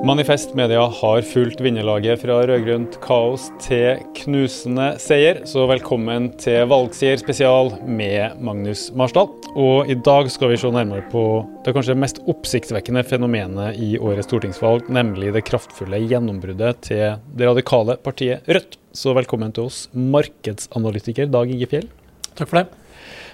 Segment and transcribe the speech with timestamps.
[0.00, 7.20] Manifest Media har fulgt vinnerlaget fra rød-grønt kaos til knusende seier, så velkommen til Valgseier
[7.20, 9.28] spesial med Magnus Marsdal.
[9.52, 11.26] Og i dag skal vi se nærmere på
[11.66, 18.00] det kanskje mest oppsiktsvekkende fenomenet i årets stortingsvalg, nemlig det kraftfulle gjennombruddet til det radikale
[18.00, 18.80] partiet Rødt.
[18.96, 21.90] Så velkommen til oss, markedsanalytiker Dag Inge Fjell.
[22.32, 22.79] Takk for det.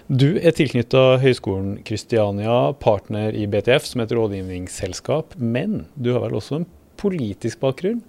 [0.07, 5.35] Du er tilknytta Høgskolen Kristiania, partner i BTF, som er et rådgivningsselskap.
[5.35, 6.67] Men du har vel også en
[7.01, 8.05] politisk bakgrunn?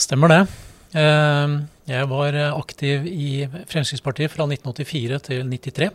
[0.00, 0.38] Stemmer det.
[0.96, 1.58] Eh,
[1.92, 5.90] jeg var aktiv i Fremskrittspartiet fra 1984 til 1993.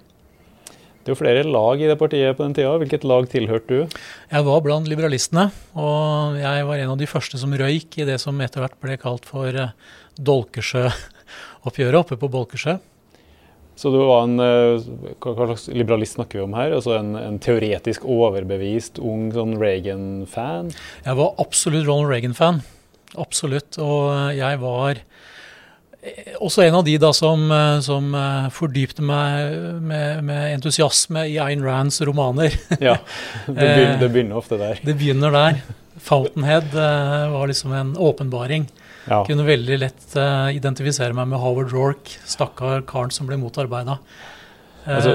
[1.07, 2.75] Det er jo flere lag i det partiet på den tida.
[2.77, 3.97] Hvilket lag tilhørte du?
[4.29, 5.47] Jeg var blant liberalistene,
[5.79, 8.99] og jeg var en av de første som røyk i det som etter hvert ble
[9.01, 9.73] kalt for eh,
[10.19, 12.77] Dolkesjø-oppgjøret oppe på Bolkesjø.
[13.77, 14.87] Så du var en eh,
[15.21, 16.73] Hva slags liberalist snakker vi om her?
[16.79, 20.71] Altså en, en teoretisk overbevist ung sånn Reagan-fan?
[21.05, 22.63] Jeg var absolutt Ronald Reagan-fan.
[23.21, 23.77] Absolutt.
[23.77, 28.09] Og jeg var eh, også en av de da som, eh, som
[28.57, 32.57] fordypte meg med, med, entusiasme i Ayn Rands romaner.
[32.89, 32.97] ja,
[33.45, 34.81] det begynner, det begynner ofte der.
[34.81, 35.61] Det begynner der.
[36.07, 38.65] Fountainhead var liksom en åpenbaring.
[39.07, 39.21] Ja.
[39.27, 43.97] Kunne veldig lett uh, identifisere meg med Howard Rorke, stakkar karen som ble motarbeida.
[44.87, 45.13] Uh, altså,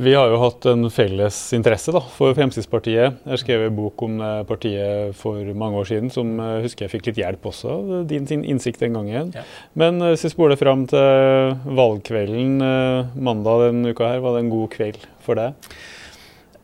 [0.00, 3.20] vi har jo hatt en felles interesse da, for Fremskrittspartiet.
[3.28, 4.16] Jeg skrev en bok om
[4.48, 8.26] partiet for mange år siden som jeg husker jeg fikk litt hjelp også av din,
[8.28, 9.32] din innsikt den gangen.
[9.36, 9.44] Ja.
[9.80, 12.58] Men hvis vi spoler fram til valgkvelden
[13.16, 15.56] mandag denne uka her, var det en god kveld for deg?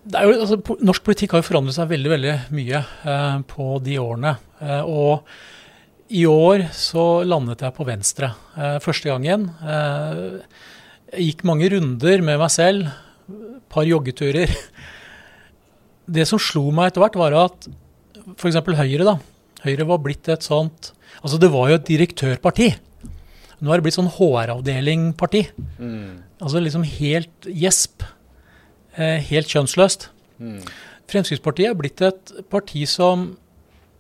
[0.05, 4.37] Jo, altså, norsk politikk har jo forandret seg veldig veldig mye eh, på de årene.
[4.85, 5.25] og
[6.13, 9.49] i år så landet jeg på venstre eh, første gangen.
[9.65, 10.43] Eh,
[11.15, 12.91] jeg gikk mange runder med meg selv,
[13.73, 14.51] par joggeturer.
[16.05, 17.69] Det som slo meg etter hvert, var at
[18.37, 18.59] f.eks.
[18.77, 19.15] Høyre da,
[19.65, 20.93] Høyre var blitt et sånt
[21.25, 22.67] Altså, det var jo et direktørparti.
[23.65, 25.45] Nå er det blitt sånn HR-avdeling-parti.
[25.79, 26.19] Mm.
[26.43, 28.05] Altså liksom helt gjesp.
[28.99, 30.09] Eh, helt kjønnsløst.
[30.43, 30.59] Mm.
[31.09, 33.31] Fremskrittspartiet er blitt et parti som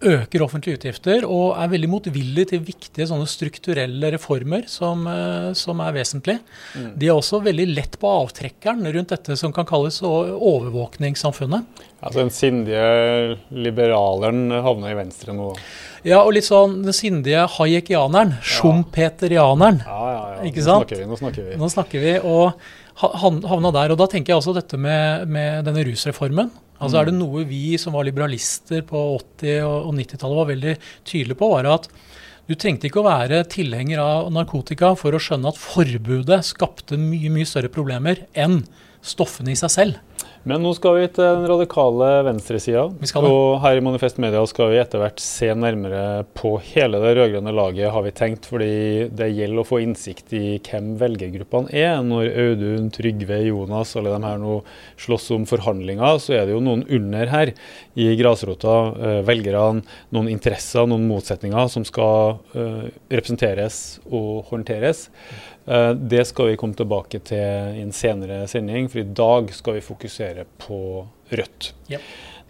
[0.04, 5.80] øker offentlige utgifter og er veldig motvillig til viktige sånne strukturelle reformer som, eh, som
[5.80, 6.40] er vesentlige.
[6.74, 6.90] Mm.
[6.98, 11.64] De er også veldig lett på avtrekkeren rundt dette som kan kalles overvåkningssamfunnet.
[12.04, 15.54] Altså Den sindige liberaleren havner i venstre nå?
[16.04, 18.36] Ja, og litt sånn den sindige hayekianeren.
[18.36, 18.44] Ja.
[18.58, 19.80] Schumpeterianeren.
[19.86, 20.40] Ja, ja, ja.
[20.50, 20.90] Ikke sant?
[20.92, 21.56] Nå snakker vi.
[21.56, 22.18] Nå snakker vi.
[22.20, 22.52] og
[23.00, 23.94] havna der.
[23.94, 26.52] Og da tenker jeg også dette med, med denne rusreformen.
[26.82, 27.20] Altså er det mm.
[27.22, 29.02] noe vi som var liberalister på
[29.40, 30.74] 80- og 90-tallet var veldig
[31.06, 31.88] tydelige på, var at
[32.44, 37.30] du trengte ikke å være tilhenger av narkotika for å skjønne at forbudet skapte mye,
[37.32, 38.60] mye større problemer enn
[39.04, 40.13] stoffene i seg selv.
[40.44, 42.82] Men nå skal vi til den radikale venstresida.
[43.16, 47.54] Og her i Manifest Media skal vi etter hvert se nærmere på hele det rød-grønne
[47.56, 48.48] laget, har vi tenkt.
[48.50, 51.96] Fordi det gjelder å få innsikt i hvem velgergruppene er.
[52.04, 54.58] Når Audun, Trygve, Jonas, alle de her nå
[55.00, 57.54] slåss om forhandlinger, så er det jo noen under her
[57.96, 58.76] i grasrota.
[59.00, 59.80] Eh, velgerne,
[60.12, 65.06] noen interesser, noen motsetninger som skal eh, representeres og håndteres.
[65.66, 69.78] Eh, det skal vi komme tilbake til i en senere sending, for i dag skal
[69.78, 70.80] vi fokusere på
[71.30, 71.72] Rødt.
[71.88, 72.00] Ja.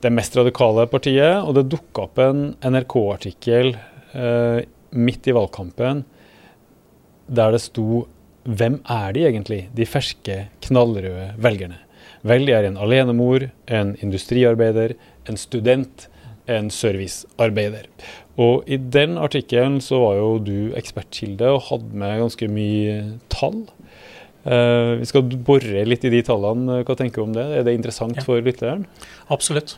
[0.03, 3.77] Det mest radikale partiet, og det dukka opp en NRK-artikkel
[4.13, 4.59] eh,
[4.91, 6.03] midt i valgkampen
[7.25, 8.05] der det sto
[8.45, 10.35] hvem er de egentlig, de ferske,
[10.67, 11.79] knallrøde velgerne?
[12.25, 14.93] Vel, de er en alenemor, en industriarbeider,
[15.29, 16.09] en student,
[16.51, 17.89] en servicearbeider.
[18.41, 22.97] Og i den artikkelen så var jo du ekspertkilde og hadde med ganske mye
[23.33, 23.62] tall.
[24.45, 26.83] Uh, vi skal bore litt i de tallene.
[26.84, 27.47] Hva tenker du om det?
[27.61, 28.25] Er det interessant ja.
[28.27, 28.84] for lytteren?
[29.33, 29.77] Absolutt.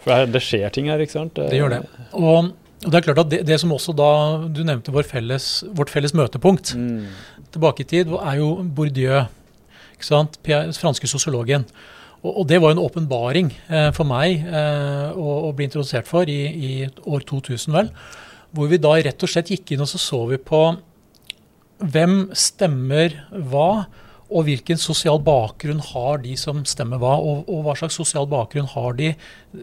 [0.00, 1.36] For det skjer ting her, ikke sant?
[1.36, 1.82] Det gjør det.
[2.16, 2.52] Og,
[2.86, 4.12] det er klart at det, det, som også da
[4.48, 7.02] du nevnte vår felles, vårt felles møtepunkt mm.
[7.52, 9.26] tilbake i tid, er jo Bourdieu.
[9.98, 10.38] ikke sant?
[10.78, 11.66] Franske sosiologen.
[12.20, 16.72] Og, det var en åpenbaring eh, for meg eh, å, bli introdusert for i, i,
[17.08, 17.88] år 2000, vel.
[18.52, 20.60] Hvor vi da rett og slett gikk inn og så så vi på
[21.80, 23.14] hvem stemmer
[23.48, 23.86] hva,
[24.30, 28.68] og hvilken sosial bakgrunn har de som stemmer hva, og, og hva slags sosial bakgrunn
[28.74, 29.14] har de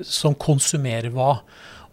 [0.03, 1.37] som konsumerer hva.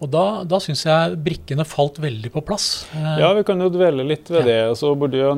[0.03, 2.85] Og Da, da syns jeg brikkene falt veldig på plass.
[2.97, 4.47] Eh, ja, vi kan jo dvele litt ved ja.
[4.49, 4.59] det.
[4.73, 5.31] Altså, Bourdieu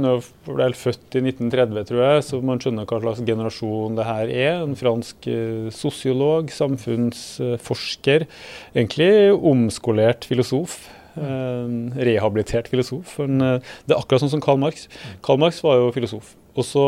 [0.49, 4.53] ble født i 1930, tror jeg, så man skjønner hva slags generasjon det her er.
[4.64, 8.26] En fransk eh, sosiolog, samfunnsforsker.
[8.75, 10.81] Egentlig omskolert filosof.
[11.17, 11.76] Eh,
[12.08, 13.19] rehabilitert filosof.
[13.20, 14.88] Det er akkurat sånn som Karl Marx.
[15.26, 16.35] Karl Marx var jo filosof.
[16.56, 16.82] Og så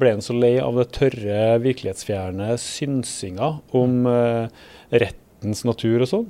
[0.00, 6.28] ble han så lei av det tørre, virkelighetsfjerne synsinga om rett nattens natur og sånn.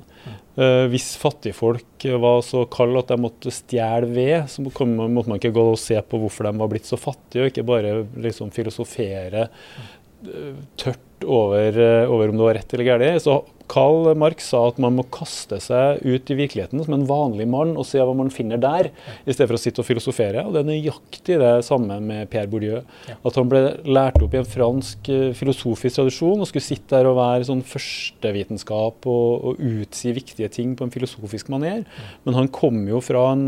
[0.55, 5.53] Uh, hvis fattigfolk var så kalde at de måtte stjele ved, så måtte man ikke
[5.55, 9.47] gå og se på hvorfor de var blitt så fattige, og ikke bare liksom filosofere
[9.51, 11.75] uh, tørt over,
[12.09, 13.21] over, om det var rett eller galt.
[13.21, 13.35] Så
[13.71, 17.77] Karl Marx sa at man må kaste seg ut i virkeligheten som en vanlig mann
[17.79, 18.89] og se hva man finner der,
[19.23, 20.43] i stedet for å sitte og filosofere.
[20.43, 22.81] Og Det er nøyaktig det samme med Pierre Bourdieu.
[23.15, 27.07] At han ble lært opp i en fransk eh, filosofisk tradisjon og skulle sitte der
[27.07, 31.85] og være sånn førstevitenskap og, og utsi viktige ting på en filosofisk maner.
[32.27, 33.45] Men han kom jo fra en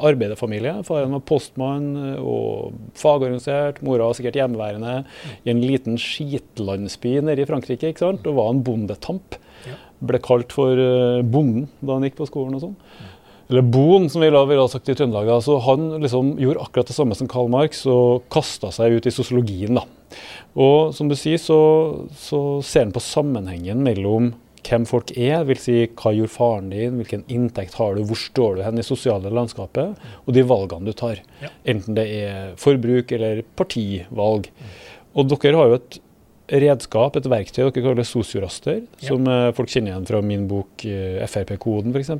[0.00, 0.74] arbeiderfamilie.
[0.88, 3.82] Faren var postmann eh, og fagorganisert.
[3.86, 4.98] Mora var sikkert hjemmeværende
[5.44, 8.26] i en liten skitlandsby nede i Frankrike ikke sant?
[8.26, 9.38] og var en bondetamp Kamp.
[9.68, 9.76] Ja.
[10.10, 12.76] Ble kalt for uh, Bonden da han gikk på skolen og sånn.
[13.50, 15.28] Eller Boen, som vi ville sagt i Trøndelag.
[15.34, 19.12] Altså, han liksom gjorde akkurat det samme som Karl Marx og kasta seg ut i
[19.14, 19.74] sosiologien.
[19.74, 19.82] da.
[20.54, 21.58] Og som du sier, så,
[22.14, 24.30] så ser han på sammenhengen mellom
[24.66, 28.58] hvem folk er, vil si hva gjorde faren din, hvilken inntekt har du, hvor står
[28.58, 31.22] du hen i sosiale landskapet, og de valgene du tar.
[31.42, 31.50] Ja.
[31.74, 34.50] Enten det er forbruk eller partivalg.
[35.18, 35.98] Og dere har jo et
[36.50, 39.08] redskap, et verktøy dere kaller sosioraster, ja.
[39.08, 42.12] som uh, folk kjenner igjen fra min bok uh, Frp-koden f.eks.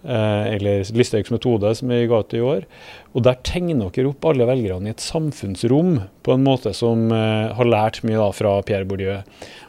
[0.00, 2.68] Uh, eller Listhaugs metode, som vi ga ut i år.
[3.12, 7.50] Og Der tegner dere opp alle velgerne i et samfunnsrom på en måte som uh,
[7.56, 9.18] har lært mye da, fra Pierre Bourdieu.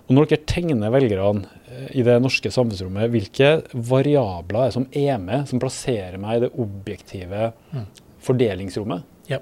[0.08, 1.60] Og Når dere tegner velgerne
[1.96, 6.52] i det norske samfunnsrommet, hvilke variabler er som er med, som plasserer meg i det
[6.60, 7.86] objektive mm.
[8.28, 9.08] fordelingsrommet?
[9.32, 9.40] Ja.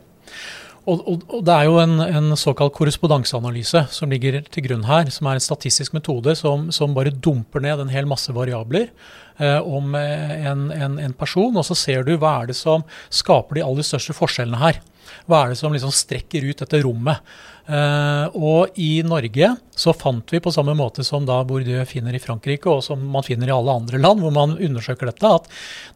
[0.89, 5.09] Og, og, og, Det er jo en, en såkalt korrespondanseanalyse som ligger til grunn her,
[5.13, 8.89] som er en statistisk metode som, som bare dumper ned en hel masse variabler
[9.37, 12.85] eh, om eh, en, en, en, person, og så ser du hva er det som
[13.13, 14.81] skaper de aller største forskjellene her.
[15.29, 17.21] Hva er det som liksom strekker ut dette rommet?
[17.69, 22.23] Eh, og i Norge så fant vi på samme måte som da Bourdieu finner i
[22.23, 25.49] Frankrike, og som man finner i alle andre land hvor man undersøker dette, at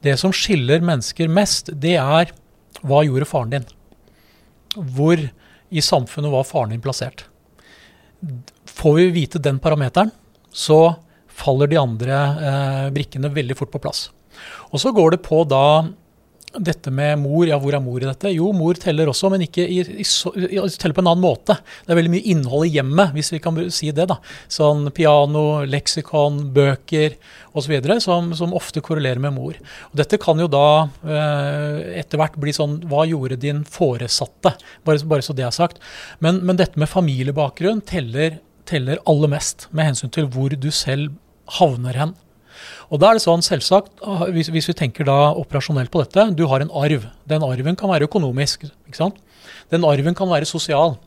[0.06, 2.36] det som skiller mennesker mest, det er
[2.84, 3.72] hva gjorde faren din?
[4.75, 5.19] Hvor
[5.73, 7.25] i samfunnet var faren din plassert.
[8.69, 10.11] Får vi vite den parameteren,
[10.53, 10.95] så
[11.33, 14.07] faller de andre eh, brikkene veldig fort på plass.
[14.71, 15.89] Og så går det på da
[16.61, 18.31] dette med mor, ja hvor er mor i dette?
[18.33, 21.55] Jo, mor teller også, men ikke i, i, i, teller på en annen måte.
[21.85, 24.05] Det er veldig mye innhold i hjemmet, hvis vi kan si det.
[24.11, 24.19] da.
[24.51, 27.17] Sånn piano, leksikon, bøker
[27.57, 27.73] osv.
[28.03, 29.57] Som, som ofte korrelerer med mor.
[29.91, 30.67] Og dette kan jo da
[31.01, 34.56] eh, etter hvert bli sånn Hva gjorde din foresatte?
[34.85, 35.81] Bare, bare så det er sagt.
[36.23, 38.39] Men, men dette med familiebakgrunn teller,
[38.69, 41.15] teller aller mest med hensyn til hvor du selv
[41.59, 42.13] havner hen.
[42.94, 46.28] Og da er det sånn, selvsagt, ah, hvis, hvis, vi tenker da operasjonelt på dette,
[46.38, 47.07] du har en arv.
[47.30, 48.68] Den arven kan være økonomisk.
[48.86, 49.18] ikke sant?
[49.74, 51.00] Den arven kan være sosial.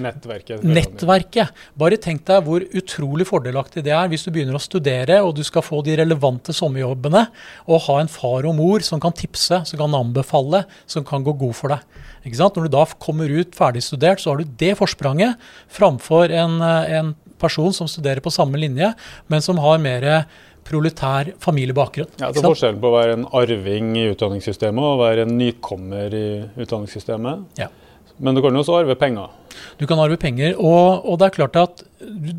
[0.00, 0.64] Nettverket.
[0.66, 1.64] Nettverket.
[1.78, 5.42] Bare tenk deg hvor utrolig fordelaktig det er hvis du begynner å studere og du
[5.46, 7.26] skal få de relevante sommerjobbene,
[7.68, 11.36] og ha en far og mor som kan tipse, som kan anbefale, som kan gå
[11.40, 12.00] god for deg.
[12.24, 12.56] Ikke sant?
[12.56, 15.40] Når du da kommer ut ferdigstudert, så har du det forspranget
[15.72, 18.92] framfor en, en person som studerer på samme linje,
[19.28, 20.26] men som har mer
[20.66, 22.10] proletær familiebakgrunn.
[22.20, 25.34] Ja, det er Forskjellen på å være en arving i utdanningssystemet og å være en
[25.38, 26.26] nykommer i
[26.64, 27.60] utdanningssystemet.
[27.60, 27.70] Ja.
[28.16, 29.32] Men du kan jo også arve penger.
[29.78, 31.82] Du kan arve penger, og, og det er klart at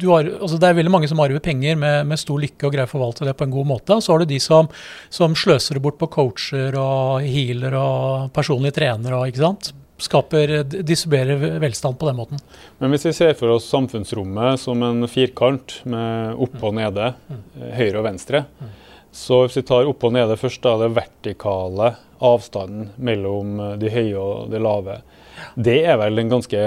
[0.06, 2.88] har, altså det er veldig mange som arver penger med, med, stor lykke og greier
[2.88, 3.98] å forvalte det på en god måte.
[4.04, 4.70] Så har du de som,
[5.12, 9.20] som sløser det bort på coacher og healer og personlige trenere.
[9.20, 9.74] Og, ikke sant?
[10.02, 12.42] Skaper, distribuerer velstand på den måten.
[12.82, 17.14] Men hvis vi ser for oss samfunnsrommet som en firkant med oppe og nede,
[17.78, 18.44] høyre og venstre,
[19.16, 21.94] så hvis vi tar oppe og nede først, da er det vertikale
[22.26, 25.00] avstanden mellom de høye og de lave,
[25.56, 26.62] det er vel en ganske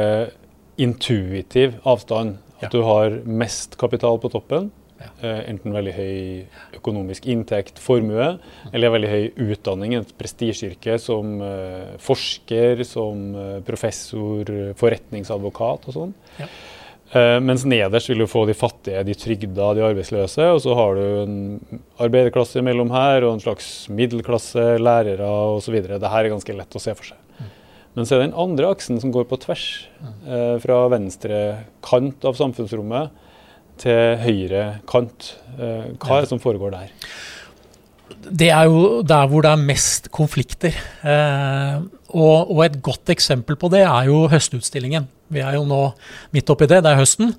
[0.81, 2.39] intuitiv avstand.
[2.59, 4.73] At du har mest kapital på toppen,
[5.23, 8.33] enten veldig høy økonomisk inntekt, formue,
[8.73, 16.19] eller veldig høy utdanning, et prestisjeyrke som uh, forsker, som uh, professor, forretningsadvokat og sånn.
[16.41, 16.51] Ja.
[17.41, 20.45] Mens nederst vil du få de fattige, de trygda, de arbeidsløse.
[20.53, 21.39] Og så har du en
[22.05, 25.25] arbeiderklasse mellom her, og en slags middelklasse, lærere
[25.55, 25.79] osv.
[25.87, 27.23] Dette er ganske lett å se for seg.
[27.39, 27.47] Mm.
[27.97, 29.65] Men så er det den andre aksen som går på tvers,
[30.05, 30.21] mm.
[30.67, 31.41] fra venstre
[31.89, 33.25] kant av samfunnsrommet
[33.83, 35.33] til høyre kant.
[35.59, 36.91] Eh, hva er det som foregår der?
[38.29, 40.75] Det er jo der hvor det er mest konflikter.
[41.03, 41.79] Eh,
[42.13, 45.09] og, og, et godt eksempel på det er jo høstutstillingen.
[45.33, 45.83] Vi er jo nå
[46.35, 47.35] midt oppi det, det er høsten.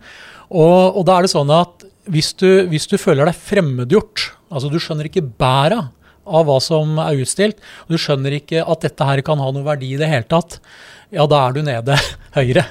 [0.50, 4.72] Og, og da er det sånn at hvis du, hvis du føler deg fremmedgjort, altså
[4.72, 5.90] du skjønner ikke bæra
[6.30, 9.66] av hva som er utstilt, og du skjønner ikke at dette her kan ha noe
[9.66, 10.60] verdi i det hele tatt,
[11.14, 11.98] ja, da er du nede
[12.38, 12.66] høyre.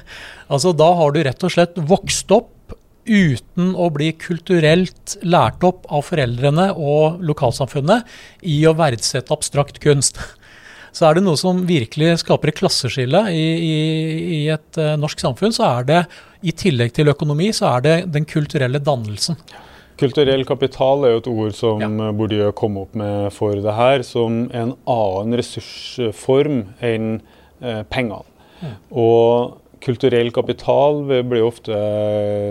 [0.49, 2.55] Altså da har du rett og slett vokst opp
[3.09, 8.09] uten å bli kulturelt lært opp av foreldrene og lokalsamfunnet
[8.47, 10.21] i å verdsette abstrakt kunst.
[10.97, 13.79] Så er det noe som virkelig skaper et klasseskille i, i,
[14.39, 15.99] i et uh, norsk samfunn, så er det
[16.49, 19.37] i tillegg til økonomi, så er det den kulturelle dannelsen.
[20.01, 22.11] Kulturell kapital er jo et ord som ja.
[22.15, 27.17] Bourdieu kom opp med for det her, som en annen ressursform enn
[27.61, 28.25] eh, pengene.
[28.63, 28.75] Ja.
[28.91, 31.75] Og kulturell kapital blir ofte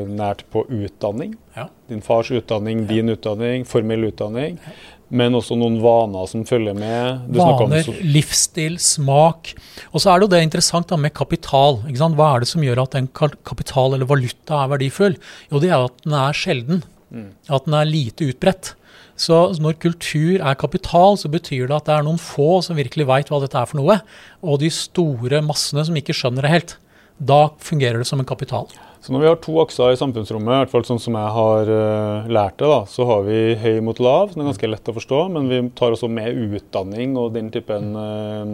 [0.10, 1.36] nært på utdanning.
[1.57, 1.67] Ja.
[1.89, 4.60] Din fars utdanning, din utdanning, formell utdanning.
[5.07, 7.27] Men også noen vaner som følger med.
[7.31, 9.53] Du vaner, livsstil, smak.
[9.93, 11.79] Og så er det jo det interessant da, med kapital.
[11.88, 15.15] Hva er det som gjør at en kapital eller valuta er verdifull?
[15.51, 16.84] Jo, det er at den er sjelden.
[17.07, 17.29] Mm.
[17.48, 18.74] At den er lite utbredt.
[19.17, 23.07] Så når kultur er kapital, så betyr det at det er noen få som virkelig
[23.10, 24.01] veit hva dette er for noe.
[24.43, 26.75] Og de store massene som ikke skjønner det helt.
[27.18, 28.68] Da fungerer det som en kapital.
[29.02, 31.70] Så når vi har to akser i samfunnsrommet, i hvert fall sånn som jeg har
[31.72, 34.96] uh, lært det, da, så har vi høy mot lav, som er ganske lett å
[34.98, 38.52] forstå, men vi tar også med utdanning og den typen uh,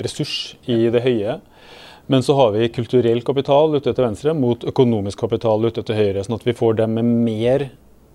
[0.00, 1.38] ressurs i det høye.
[2.10, 6.24] Men så har vi kulturell kapital ute til venstre mot økonomisk kapital ute til høyre,
[6.24, 7.68] sånn at vi får dem med mer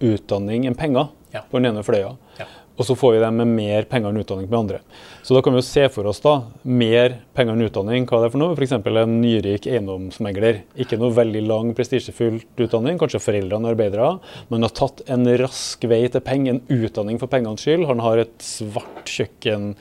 [0.03, 1.43] utdanning enn penger ja.
[1.47, 2.15] på den ene fløya.
[2.39, 2.47] Ja.
[2.77, 4.79] Og så får vi dem med mer penger enn utdanning med andre.
[5.25, 8.05] Så da kan vi jo se for oss da, mer penger enn utdanning.
[8.05, 8.53] Hva det er for noe?
[8.53, 8.75] F.eks.
[8.77, 10.61] en nyrik eiendomsmegler.
[10.77, 12.99] Ikke noe veldig lang, prestisjefullt utdanning.
[13.01, 14.11] Kanskje foreldrene er arbeidere.
[14.51, 17.87] Men har tatt en rask vei til penger, en utdanning for pengenes skyld.
[17.89, 19.71] Han har et svart kjøkken,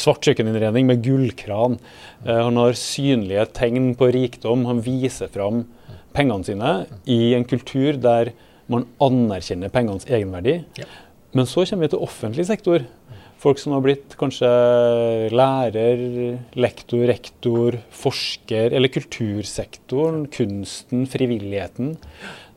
[0.00, 1.76] svart kjøkkeninnredning med gullkran.
[2.24, 4.64] Eh, han har synlige tegn på rikdom.
[4.70, 5.66] Han viser fram
[6.16, 6.72] pengene sine
[7.04, 8.32] i en kultur der
[8.72, 10.62] man anerkjenner pengenes egenverdi.
[10.80, 10.88] Ja.
[11.36, 12.84] Men så kommer vi til offentlig sektor.
[13.38, 14.48] Folk som har blitt kanskje
[15.30, 16.00] lærer,
[16.58, 21.92] lektor, rektor, forsker, eller kultursektoren, kunsten, frivilligheten.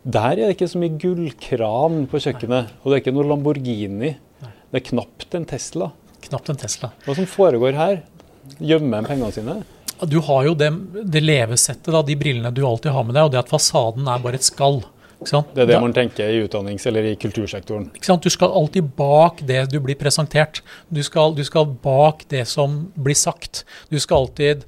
[0.02, 4.16] Der er det ikke så mye gullkran på kjøkkenet, og det er ikke noe Lamborghini.
[4.42, 5.92] Det er knapt en Tesla.
[6.26, 6.90] Knapt en Tesla.
[7.06, 8.02] Hva som foregår her?
[8.58, 9.60] Gjemmer pengene sine?
[10.10, 10.72] Du har jo det,
[11.14, 14.24] det levesettet, da, de brillene du alltid har med deg, og det at fasaden er
[14.24, 14.82] bare et skall.
[15.22, 17.92] Det er det man tenker i utdannings- eller i kultursektoren.
[17.94, 20.62] Du skal alltid bak det du blir presentert.
[20.90, 23.64] Du skal, du skal, bak det som blir sagt.
[23.90, 24.66] Du skal alltid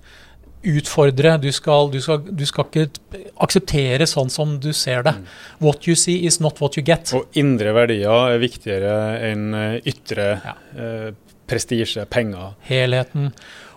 [0.64, 1.38] utfordre.
[1.42, 5.16] Du skal, du skal, du skal ikke akseptere sånn som du ser det.
[5.18, 5.32] Mm.
[5.66, 7.12] What you see is not what you get.
[7.18, 8.98] Og indre verdier er viktigere
[9.32, 10.58] enn eh, ytre ja.
[10.78, 11.08] eh,
[11.50, 12.54] prestisje, penger.
[12.70, 13.32] Helheten.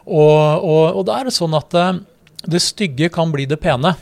[0.06, 1.96] Og, og, og da er det sånn at eh,
[2.46, 3.96] det stygge kan bli det pene.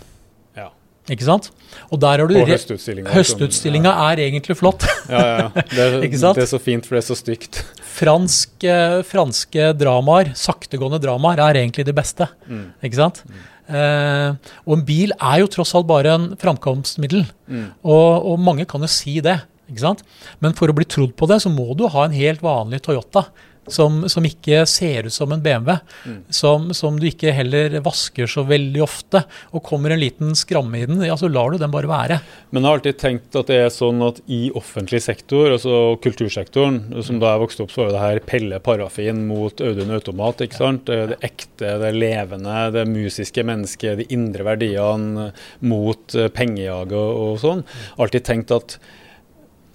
[1.12, 1.50] Ikke sant?
[1.92, 3.12] Og der har du Og høstutstillinga.
[3.12, 4.04] Høstutstillinga ja.
[4.12, 4.86] er egentlig flott.
[5.12, 5.48] ja, ja.
[5.52, 7.60] Det, det, er så fint, for det er så stygt.
[7.94, 12.30] Fransk, eh, franske dramaer, saktegående dramaer, er egentlig det beste.
[12.48, 12.70] Mm.
[12.88, 13.20] Ikke sant?
[13.28, 13.42] Mm.
[13.64, 17.26] Eh, og en bil er jo tross alt bare en framkomstmiddel.
[17.52, 17.66] Mm.
[17.84, 19.42] Og, og, mange kan jo si det.
[19.68, 20.04] Ikke sant?
[20.44, 23.28] Men for å bli trodd på det, så må du ha en helt vanlig Toyota
[23.66, 25.76] som, som, ikke ser ut som en BMW.
[26.04, 26.18] Mm.
[26.28, 29.24] Som, som, du ikke heller vasker så veldig ofte.
[29.56, 32.18] Og kommer en liten skramme i den, ja, så lar du den bare være.
[32.50, 36.80] Men jeg har alltid tenkt at det er sånn at i offentlig sektor, altså kultursektoren,
[37.06, 40.44] som da jeg vokste opp, så var det her Pelle Parafin mot Audun Automat.
[40.44, 40.90] ikke sant?
[40.90, 45.30] Det ekte, det levende, det musiske mennesket, de indre verdiene
[45.64, 47.64] mot pengejaget og, og sånn.
[48.00, 48.78] Alltid tenkt at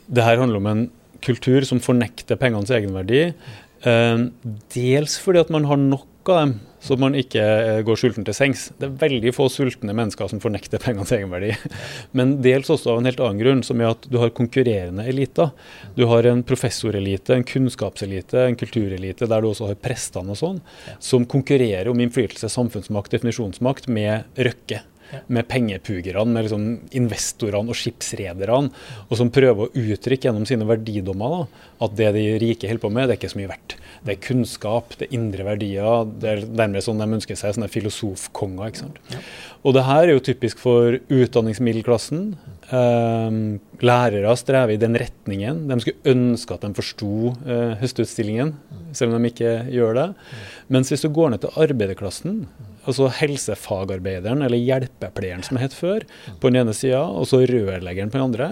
[0.10, 0.88] det her handler om en
[1.24, 3.30] kultur som fornekter pengenes egenverdi.
[3.88, 4.32] Ehm,
[4.76, 8.36] dels fordi at man har nok av dem, så man ikke eh, går sulten til
[8.36, 8.68] sengs.
[8.80, 11.54] Det er veldig få sultne mennesker som fornekter pengenes egenverdi.
[12.18, 15.52] Men dels også av en helt annen grunn, som er at du har konkurrerende eliter.
[15.98, 20.62] Du har en professorelite, en kunnskapselite, en kulturelite, der du også har prestene og sånn,
[21.04, 24.84] som konkurrerer om innflytelse, samfunnsmakt, definisjonsmakt med Røkke
[25.28, 26.66] med pengepugerne, med liksom
[26.98, 28.72] investorene og skipsrederne,
[29.08, 32.94] og som prøver å uttrykke gjennom sine verdidommer da, at det de rike holder på
[32.94, 33.78] med, det er ikke så mye verdt.
[34.06, 36.06] Det er kunnskap, det er indre verdier.
[36.22, 38.72] Det er nærmere sånn de ønsker seg sånne filosofkonger.
[38.72, 39.02] ikke sant?
[39.12, 39.22] Ja.
[39.68, 42.24] Og det her er jo typisk for utdanningsmiddelklassen.
[42.70, 43.38] Eh,
[43.84, 45.66] lærere strever i den retningen.
[45.70, 48.54] De skulle ønske at de forsto eh, høstutstillingen,
[48.96, 50.10] selv om de ikke gjør det.
[50.72, 52.44] Mens hvis du går ned til arbeiderklassen,
[52.88, 56.06] altså helsefagarbeideren eller hjelpepleieren som het før,
[56.40, 58.52] på den ene sida, og så rørleggeren på den andre,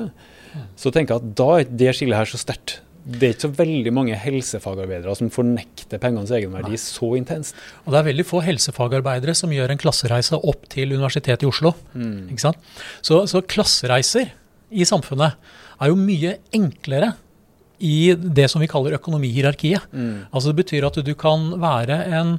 [0.80, 2.80] så tenker jeg at da er det skillet her så sterkt.
[3.08, 6.82] Det er ikke så veldig mange helsefagarbeidere som fornekter pengenes egenverdi Nei.
[6.82, 7.56] så intenst.
[7.86, 11.72] Og det er veldig få helsefagarbeidere som gjør en klassereise opp til Universitetet i Oslo.
[11.94, 12.28] Mm.
[12.34, 12.68] Ikke sant?
[13.00, 14.34] Så, så klassereiser
[14.68, 15.40] i samfunnet
[15.80, 17.14] er jo mye enklere
[17.80, 19.86] i det som vi kaller økonomihierarkiet.
[19.94, 20.28] Mm.
[20.32, 22.38] Altså Det betyr at du kan være en,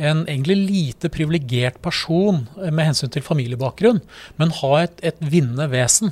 [0.00, 4.00] en egentlig lite privilegert person med hensyn til familiebakgrunn,
[4.40, 6.10] men ha et, et vinnende vesen.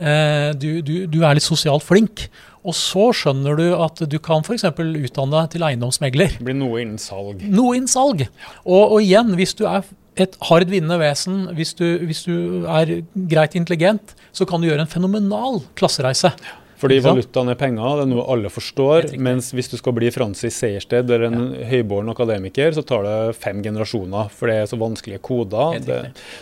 [0.00, 2.26] Eh, du, du, du, er litt sosialt flink.
[2.60, 4.66] Og så skjønner du at du kan f.eks.
[4.68, 6.36] utdanne deg til eiendomsmegler.
[6.36, 7.40] Det blir noe innen salg.
[7.48, 8.26] Noe innen salg.
[8.66, 9.86] Og, og igjen, hvis du er
[10.20, 13.00] et, har et vinnende vesen, hvis du, hvis du, er
[13.30, 16.34] greit intelligent, så kan du gjøre en fenomenal klassereise.
[16.80, 19.10] Fordi valutaen er penger, det er noe alle forstår.
[19.20, 21.66] Mens hvis du skal bli Francis Sejersted eller en ja.
[21.74, 24.30] høyborn akademiker, så tar det fem generasjoner.
[24.32, 25.76] For det er så vanskelige koder.
[25.84, 25.98] Det,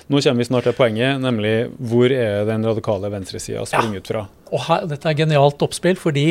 [0.06, 1.56] nå kommer vi snart til poenget, nemlig
[1.90, 4.04] hvor er den radikale venstresida springer ja.
[4.04, 4.24] ut fra?
[4.54, 6.26] Og her, Dette er genialt oppspill, fordi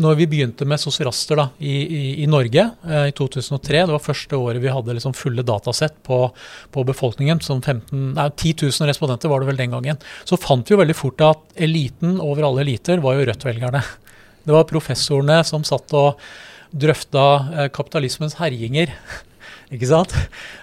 [0.00, 4.02] når vi begynte med sosiraster da, i, i, i, Norge eh, i 2003, det var
[4.02, 6.20] første året vi hadde liksom fulle datasett på,
[6.74, 10.66] på befolkningen, som 15, nei, 10 000 respondenter var det vel den gangen, så fant
[10.66, 13.82] vi jo veldig fort at eliten over alle eliter var jo Rødt-velgerne.
[14.46, 16.22] Det var professorene som satt og
[16.70, 18.94] drøfta eh, kapitalismens herjinger.
[19.74, 20.14] Ikke sant?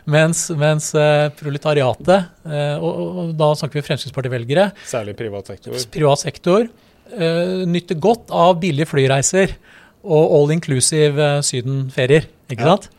[0.04, 5.78] Mens, mens uh, proletariatet, uh, og, og, da snakker vi Fremskrittsparti-velgere Særlig privat sektor.
[5.94, 6.68] Privat sektor
[7.14, 9.56] uh, nyter godt av billige flyreiser
[10.08, 12.30] og all inclusive uh, sydenferier.
[12.52, 12.76] ikke ja.
[12.76, 12.90] sant?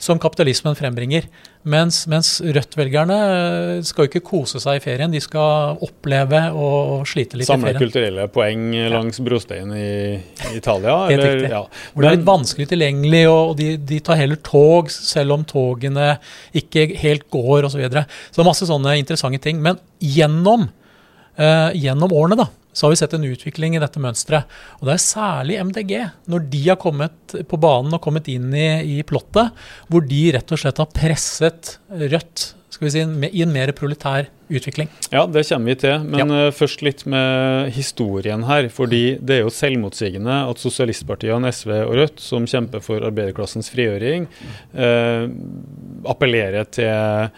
[0.00, 1.28] Som kapitalismen frembringer.
[1.68, 7.02] Mens, mens Rødt-velgerne eh, skal jo ikke kose seg i ferien, de skal oppleve og
[7.08, 7.76] slite litt Samle i ferien.
[7.76, 8.62] Samle kulturelle poeng
[8.94, 9.24] langs ja.
[9.26, 10.94] brosteinen i, i, Italia?
[11.10, 11.50] Helt eller, riktig.
[11.52, 11.90] Ja.
[11.92, 16.14] Hvor det er litt vanskelig tilgjengelig, og de, de, tar heller tog selv om togene
[16.56, 17.76] ikke helt går osv.
[17.76, 18.06] Så, videre.
[18.32, 19.60] så masse sånne interessante ting.
[19.60, 20.64] Men gjennom,
[21.36, 24.50] uh, gjennom årene, da, så har vi sett en utvikling i dette mønsteret.
[24.80, 25.94] Og det er særlig MDG,
[26.30, 29.52] når de har kommet på banen og kommet inn i, i plottet,
[29.90, 33.00] hvor de rett og slett har presset Rødt skal vi si,
[33.34, 34.88] i en mer proletær utvikling.
[35.10, 36.04] Ja, det kommer vi til.
[36.06, 36.46] Men ja.
[36.48, 38.68] uh, først litt med historien her.
[38.72, 44.28] fordi det er jo selvmotsigende at sosialistpartiene SV og Rødt, som kjemper for arbeiderklassens frigjøring,
[44.72, 45.26] eh,
[46.08, 47.30] appellerer til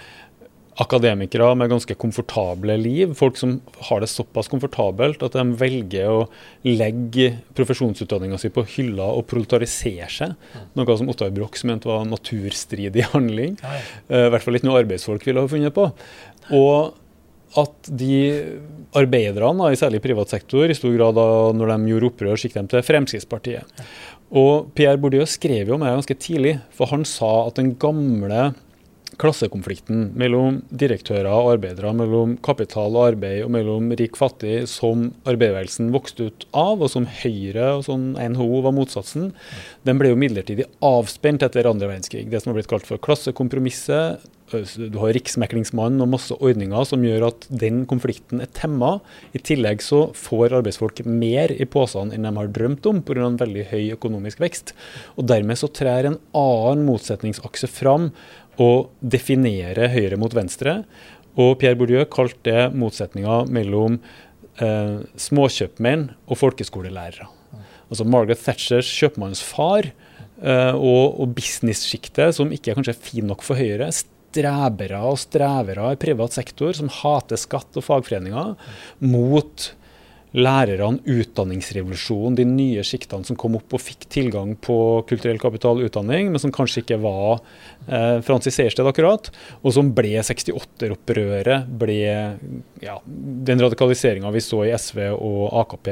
[0.81, 3.13] akademikere med ganske komfortable liv.
[3.19, 6.23] Folk som har det såpass komfortabelt at de velger å
[6.65, 10.33] legge profesjonsutdanninga si på hylla og proletarisere seg.
[10.79, 13.59] Noe som Ottar Brox mente var naturstridig handling.
[14.09, 15.91] Uh, I hvert fall ikke noe arbeidsfolk ville ha funnet på.
[16.57, 16.99] Og
[17.61, 18.17] at de
[18.97, 22.65] arbeiderne, i særlig privat sektor, i stor grad da når de gjorde opprør, gikk de
[22.73, 23.83] til Fremskrittspartiet.
[24.33, 28.55] Og Pierre Bourdieu skrev jo om det ganske tidlig, for han sa at den gamle
[29.23, 36.29] klassekonflikten mellom direktører og arbeidere, mellom kapital og arbeid og mellom rik-fattig, som arbeiderbevegelsen vokste
[36.31, 39.31] ut av, og som Høyre og sånn NHO var motsatsen,
[39.87, 42.29] den ble jo midlertidig avspent etter andre verdenskrig.
[42.31, 44.31] Det som har blitt kalt for klassekompromisset.
[44.53, 48.99] Du har Riksmeklingsmannen og masse ordninger som gjør at den konflikten er temma.
[49.33, 53.25] I tillegg så får arbeidsfolk mer i posene enn de har drømt om pga.
[53.25, 54.75] en veldig høy økonomisk vekst.
[55.17, 58.11] Og Dermed så trer en annen motsetningsakse fram
[58.61, 60.83] å definere høyre mot venstre.
[61.41, 63.99] Og Pierre Bourdieu kalte det motsetninga mellom
[64.61, 67.29] eh, småkjøpmenn og folkeskolelærere.
[67.93, 73.61] Altså Margaret Thatchers kjøpmannsfar eh, og, og business-sjiktet, som ikke er kanskje fin nok for
[73.61, 78.55] Høyre, strebere og strevere i privat sektor som hater skatt og fagforeninger,
[79.05, 79.73] mot
[80.33, 84.77] lærerne, utdanningsrevolusjonen, de nye sjiktene som kom opp og fikk tilgang på
[85.09, 87.43] kulturell kapital utdanning, men som kanskje ikke var
[87.87, 89.29] eh, Francis Sejersted akkurat,
[89.61, 92.01] og som ble 68-opprøret, ble
[92.83, 95.89] ja, den radikaliseringa vi så i SV og AKP,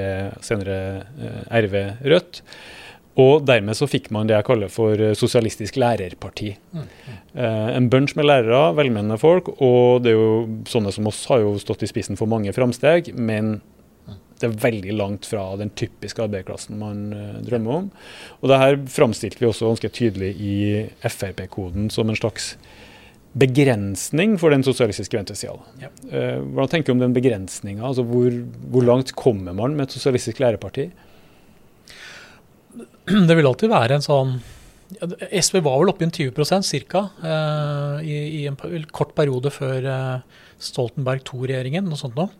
[0.47, 0.83] senere
[1.21, 2.45] eh, RV Rødt.
[3.21, 6.55] Og dermed så fikk man det jeg kaller for eh, sosialistisk lærerparti.
[6.73, 7.19] Mm, mm.
[7.35, 11.43] Eh, en bunch med lærere, velmenende folk, og det er jo sånne som oss har
[11.43, 13.59] jo stått i spissen for mange framsteg, men
[14.41, 17.89] det er veldig langt fra den typiske arbeiderklassen man uh, drømmer om.
[18.41, 20.55] Og det her framstilte vi også ganske tydelig i
[21.05, 22.55] Frp-koden som en slags
[23.41, 25.59] begrensning for den sosialistiske venstresida.
[25.83, 25.93] Ja.
[26.09, 27.85] Uh, hvordan tenker du om den begrensninga?
[27.87, 28.33] Altså hvor,
[28.73, 30.89] hvor, langt kommer man med et sosialistisk læreparti?
[33.11, 34.41] Det vil alltid være en sånn
[34.91, 37.05] SV var vel oppe i en 20 ca.
[37.23, 38.57] Uh, i, i, en
[38.91, 39.85] kort periode før
[40.59, 41.87] Stoltenberg II-regjeringen.
[41.87, 42.33] noe sånt noe.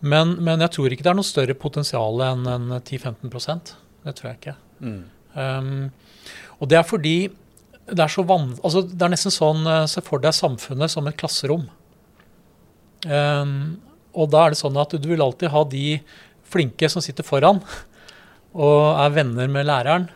[0.00, 3.74] Men, men, jeg tror ikke det er noe større potensial enn en 10-15
[4.06, 4.56] Det tror jeg ikke.
[4.80, 5.02] Mm.
[5.34, 5.90] Um,
[6.60, 7.16] og det er fordi
[7.90, 8.52] det er så van...
[8.64, 11.66] Altså, det er nesten sånn eh, Se for deg samfunnet som et klasserom.
[13.06, 13.80] Um,
[14.14, 15.98] og da er det sånn at du vil alltid ha de
[16.50, 17.60] flinke som sitter foran
[18.66, 20.08] og er venner med læreren.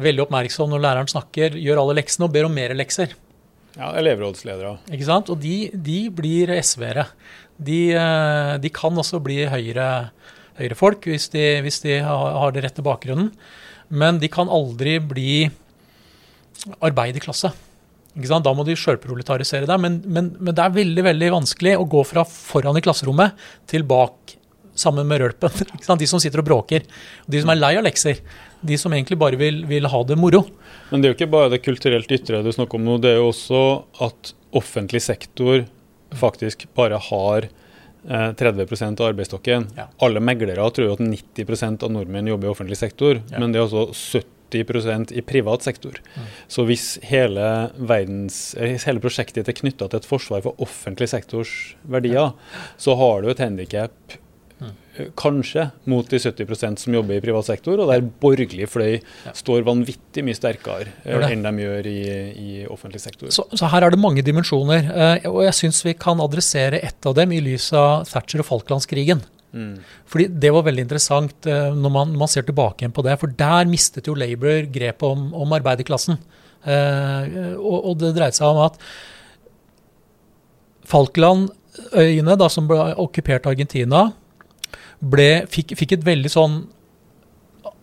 [0.00, 3.16] Veldig oppmerksom når læreren snakker, gjør alle leksene og ber om mer lekser.
[3.76, 4.76] Ja, elevrådsledere.
[4.90, 5.30] Ikke sant?
[5.32, 7.06] Og de, de blir SV-ere
[7.60, 9.88] de, eh, de kan også bli høyre,
[10.76, 13.30] folk, hvis, de, hvis de har det rette bakgrunnen.
[13.90, 15.32] Men de kan aldri bli
[16.84, 17.52] arbeiderklasse.
[18.20, 19.78] Da må de sjølproletarisere det.
[19.80, 23.38] Men, men, men, det er veldig veldig vanskelig å gå fra foran i klasserommet
[23.70, 24.36] til bak
[24.78, 25.54] sammen med rølpen.
[26.00, 26.86] De som sitter og bråker.
[27.30, 28.20] De som er lei av lekser.
[28.60, 30.42] De som egentlig bare vil, vil ha det moro.
[30.90, 33.20] Men det er jo ikke bare det kulturelt ytre du snakker om nå, det er
[33.22, 33.60] jo også
[34.04, 35.62] at offentlig sektor
[36.18, 37.48] faktisk bare har
[38.08, 39.66] 30 eh, av arbeidsstokken.
[39.76, 39.88] Ja.
[39.98, 43.38] Alle meglere tror jo at 90% av nordmenn jobber i offentlig sektor, ja.
[43.38, 46.00] men det er altså 70% i privat sektor.
[46.16, 46.30] Mm.
[46.48, 47.44] Så hvis hele,
[47.76, 52.66] verdens, eh, hele prosjektet er knytta til et forsvar for offentlig sektors verdier, ja.
[52.80, 54.18] så har du et handikap
[55.18, 59.34] kanskje mot de 70% som jobber i privat sektor, og der borgerlig fløy ja.
[59.36, 63.32] står vanvittig mye sterkere uh, enn de gjør i, i offentlig sektor.
[63.34, 67.06] Så, så, her er det mange dimensjoner, uh, og jeg syns vi kan adressere ett
[67.08, 69.22] av dem i lys av Thatcher og Falklandskrigen.
[69.50, 69.80] Mm.
[70.06, 73.16] Fordi Det var veldig interessant uh, når man, man, ser tilbake igjen på det.
[73.22, 76.20] For der mistet jo Labour grepet om, om arbeiderklassen.
[76.60, 78.74] Og, og, det dreide seg om at
[80.90, 84.10] Falklandøyene, da, som ble okkupert av Argentina,
[85.00, 86.60] ble, fikk, fikk, et veldig sånn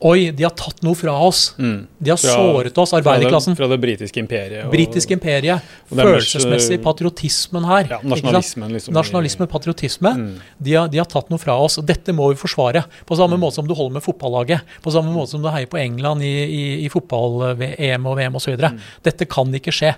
[0.06, 1.56] Oi, de har tatt noe fra oss.
[1.58, 1.88] Mm.
[1.98, 3.56] De har fra, såret oss, arbeiderklassen.
[3.58, 4.68] Fra det, fra det britiske imperiet.
[4.70, 5.72] Britiske imperiet.
[5.90, 7.90] Følelsesmessig patriotismen her.
[7.96, 8.76] Ja, nasjonalismen.
[8.78, 10.12] Liksom, Nasjonalisme, patriotisme.
[10.20, 10.28] Mm.
[10.62, 12.86] De, har, de, har, tatt noe fra oss, og dette må vi forsvare.
[13.10, 13.46] På samme mm.
[13.48, 14.78] måte som du holder med fotballaget.
[14.86, 18.54] På samme måte som du heier på England i, i, i fotball-EM og VM osv.
[18.54, 18.84] Mm.
[19.10, 19.96] Dette kan ikke skje.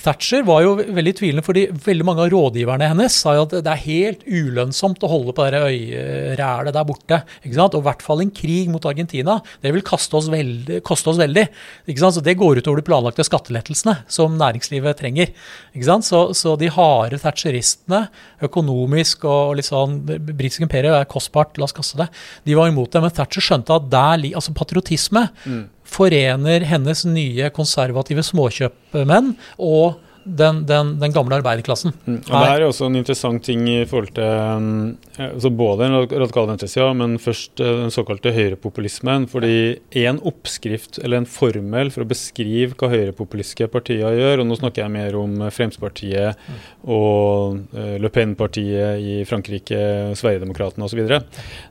[0.00, 3.72] Thatcher var jo veldig tvilende, fordi veldig mange av rådgiverne hennes sa jo at det
[3.72, 7.20] er helt ulønnsomt å holde på det øyrælet der borte.
[7.44, 7.76] ikke sant?
[7.76, 9.38] Og i hvert fall en krig mot Argentina.
[9.60, 10.80] Det vil koste oss veldig.
[10.86, 11.46] Koste oss veldig
[11.90, 12.16] ikke sant?
[12.16, 15.34] Så Det går utover de planlagte skattelettelsene som næringslivet trenger.
[15.74, 16.08] ikke sant?
[16.08, 18.06] Så, så de harde thatcheristene,
[18.46, 22.08] økonomisk og litt sånn Britisk imperium er kostbart, la oss kaste det.
[22.48, 27.50] De var imot det, men Thatcher skjønte at der, altså patriotisme mm forener hennes nye
[27.54, 31.94] konservative småkjøpmenn og den, den, den, gamle arbeiderklassen.
[32.04, 32.18] Mm.
[32.18, 36.52] Og Det er også en interessant ting i forhold til um, altså både den radikale
[36.52, 39.26] venstresida, men først uh, den såkalte høyrepopulismen.
[39.30, 44.58] fordi en oppskrift eller en formel for å beskrive hva høyrepopulistiske partier gjør, og nå
[44.60, 46.60] snakker jeg mer om Fremskrittspartiet mm.
[46.92, 49.80] og Le Pen-partiet i Frankrike,
[50.18, 51.02] Sverigedemokraterna osv.,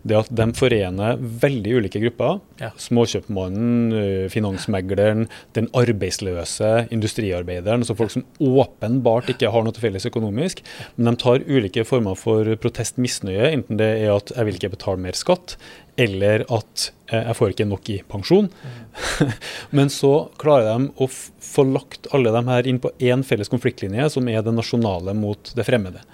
[0.10, 2.40] det at de forener veldig ulike grupper.
[2.62, 2.72] Ja.
[2.80, 7.84] Småkjøpmannen, finansmegleren, den arbeidsløse industriarbeideren.
[7.84, 10.63] altså folk som åpenbart ikke har noe til felles økonomisk,
[10.95, 14.73] men de tar ulike former for protest misnøye, enten det er at jeg vil ikke
[14.78, 15.58] betale mer skatt,
[15.99, 18.47] eller at eh, jeg får ikke nok i pensjon.
[18.47, 19.32] Mm.
[19.78, 24.08] men så klarer de å få lagt alle de her inn på én felles konfliktlinje,
[24.13, 26.06] som er det nasjonale mot det fremmede.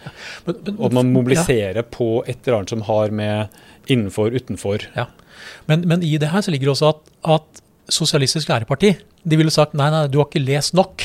[0.47, 1.85] Men, men, og at man mobiliserer ja.
[1.85, 3.61] på et eller annet som har med
[3.91, 4.88] innenfor, utenfor.
[4.97, 5.11] Ja.
[5.69, 7.61] Men, men, i det her så ligger det også at, at
[7.93, 8.95] Sosialistisk Læreparti
[9.29, 11.03] de ville sagt nei, nei, du har ikke lest nok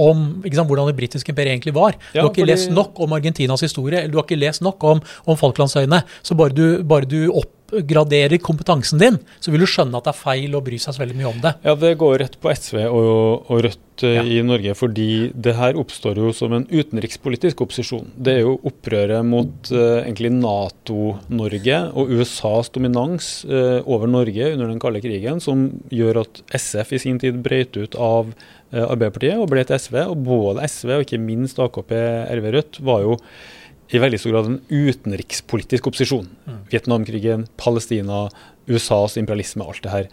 [0.00, 1.96] om sant, hvordan det britiske imperiet egentlig var.
[2.10, 2.52] Ja, du har ikke fordi...
[2.52, 6.02] lest nok om Argentinas historie, eller du har ikke lest nok om, om Falklandsøyene.
[6.22, 7.30] Så bare du, bare du
[7.70, 11.02] oppgraderer kompetansen din, så vil du skjønne at det er feil å bry seg så
[11.02, 11.54] veldig mye om det.
[11.66, 14.24] Ja, det går rett på SV og, og Rødt eh, ja.
[14.24, 18.08] i Norge, fordi det her oppstår jo som en utenrikspolitisk opposisjon.
[18.16, 24.70] Det er jo opprøret mot uh, egentlig Nato-Norge og USAs dominans uh, over Norge under
[24.70, 28.34] den kalde krigen, som gjør at SF i sin tid brøt ut av
[28.70, 29.96] Arbeiderpartiet og ble til SV.
[30.12, 31.90] Og både SV og ikke minst AKP,
[32.38, 33.16] RV Rødt var jo
[33.90, 36.28] i veldig stor grad en utenrikspolitisk opposisjon.
[36.46, 36.60] Mm.
[36.70, 38.28] Vietnamkrigen, Palestina,
[38.70, 40.08] USAs imperialisme, alt det her.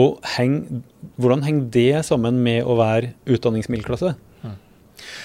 [0.00, 0.82] Og heng,
[1.20, 4.14] Hvordan henger det sammen med å være utdanningsmiddelklasse?
[4.42, 4.56] Mm.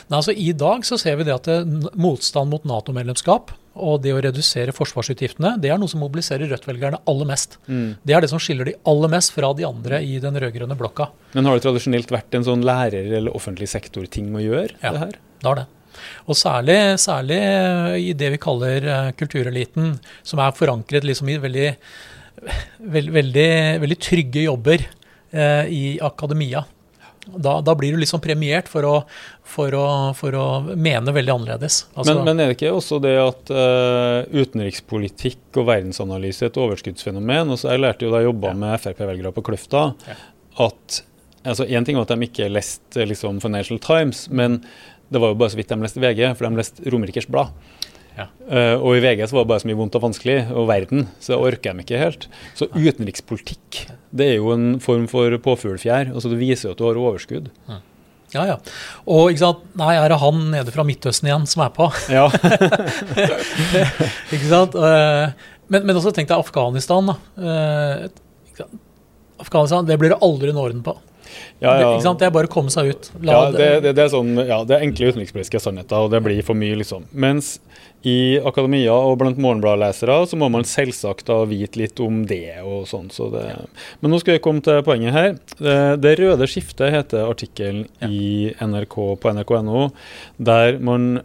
[0.10, 4.12] Nei, altså I dag så ser vi det at det, motstand mot Nato-medlemskap og det
[4.14, 7.58] å redusere forsvarsutgiftene, det er noe som mobiliserer Rødt-velgerne aller mest.
[7.66, 7.96] Mm.
[8.06, 11.10] Det er det som skiller de aller mest fra de andre i den rød-grønne blokka.
[11.34, 14.78] Men har det tradisjonelt vært en sånn lærer- eller offentlig sektor-ting å gjøre?
[14.84, 15.18] Ja, det her?
[15.42, 15.66] det har det.
[16.28, 17.40] Og særlig, særlig,
[18.02, 21.72] i det vi kaller uh, kultureliten, som er forankret liksom i veldig,
[22.94, 23.50] veld, veldig,
[23.84, 26.66] veldig trygge jobber uh, i akademia.
[27.26, 28.96] Da, da, blir du liksom premiert for å,
[29.48, 29.86] for å,
[30.18, 31.86] for å mene veldig annerledes.
[31.94, 36.60] Altså, men, men, er det ikke også det at uh, utenrikspolitikk og verdensanalyse er et
[36.60, 37.54] overskuddsfenomen?
[37.56, 38.60] Altså, jeg lærte jo da jeg jobba ja.
[38.66, 40.20] med Frp-velgere på Kløfta, ja.
[40.68, 41.00] at
[41.44, 44.62] altså Én ting var at de ikke leste liksom, Financial Times, men
[45.14, 47.54] det var jo bare så vidt de leste VG, for de leste Romerikers Blad.
[48.14, 48.28] Ja.
[48.46, 51.08] Uh, og i VG så var det bare så mye vondt og vanskelig, og verden,
[51.24, 52.28] så det orker de ikke helt.
[52.58, 56.12] Så utenrikspolitikk det er jo en form for påfuglfjær.
[56.14, 57.50] altså Det viser jo at du har overskudd.
[58.34, 58.58] Ja, ja.
[59.10, 61.90] Og ikke sant, nei, er det han nede fra Midtøsten igjen som er på?
[62.14, 62.28] Ja.
[64.34, 64.78] ikke sant?
[64.78, 65.34] Uh,
[65.70, 67.10] men, men også tenk deg Afghanistan.
[67.10, 67.18] da.
[67.38, 68.70] Uh,
[69.42, 70.96] Afghanistan, Det blir det aldri en orden på.
[71.64, 71.92] Ja, ja.
[71.98, 73.10] Det, det, er bare å komme seg ut.
[73.22, 76.22] La ja, det, det, det, er sånn, ja, det er enkle utenrikspolitiske sannheter, og det
[76.26, 77.08] blir for mye, liksom.
[77.14, 77.56] Mens
[78.04, 82.84] i akademia og blant morgenbladlesere så må man selvsagt da vite litt om det og
[82.90, 83.08] sånn.
[83.14, 85.30] Så Men nå skal vi komme til poenget her.
[85.96, 89.88] Det, røde skiftet heter artikkelen i NRK på nrk.no,
[90.36, 91.24] der man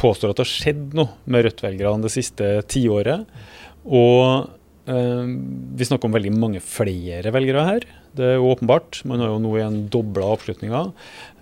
[0.00, 3.30] påstår at det har skjedd noe med Rødt-velgerne det siste tiåret.
[3.86, 4.50] Og
[4.86, 7.86] vi snakker om veldig mange flere velgere her.
[8.16, 9.02] Det er jo åpenbart.
[9.08, 10.82] Man har jo nå igjen dobla oppslutninga.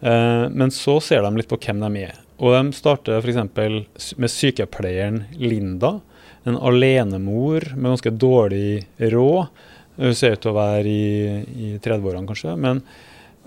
[0.01, 2.19] Eh, men så ser de litt på hvem de er.
[2.43, 4.11] Og de starter f.eks.
[4.19, 5.99] med sykepleieren Linda.
[6.45, 9.63] En alenemor med ganske dårlig råd.
[10.01, 11.05] Hun ser ut til å være i,
[11.45, 12.57] i 30-årene, kanskje.
[12.59, 12.83] Men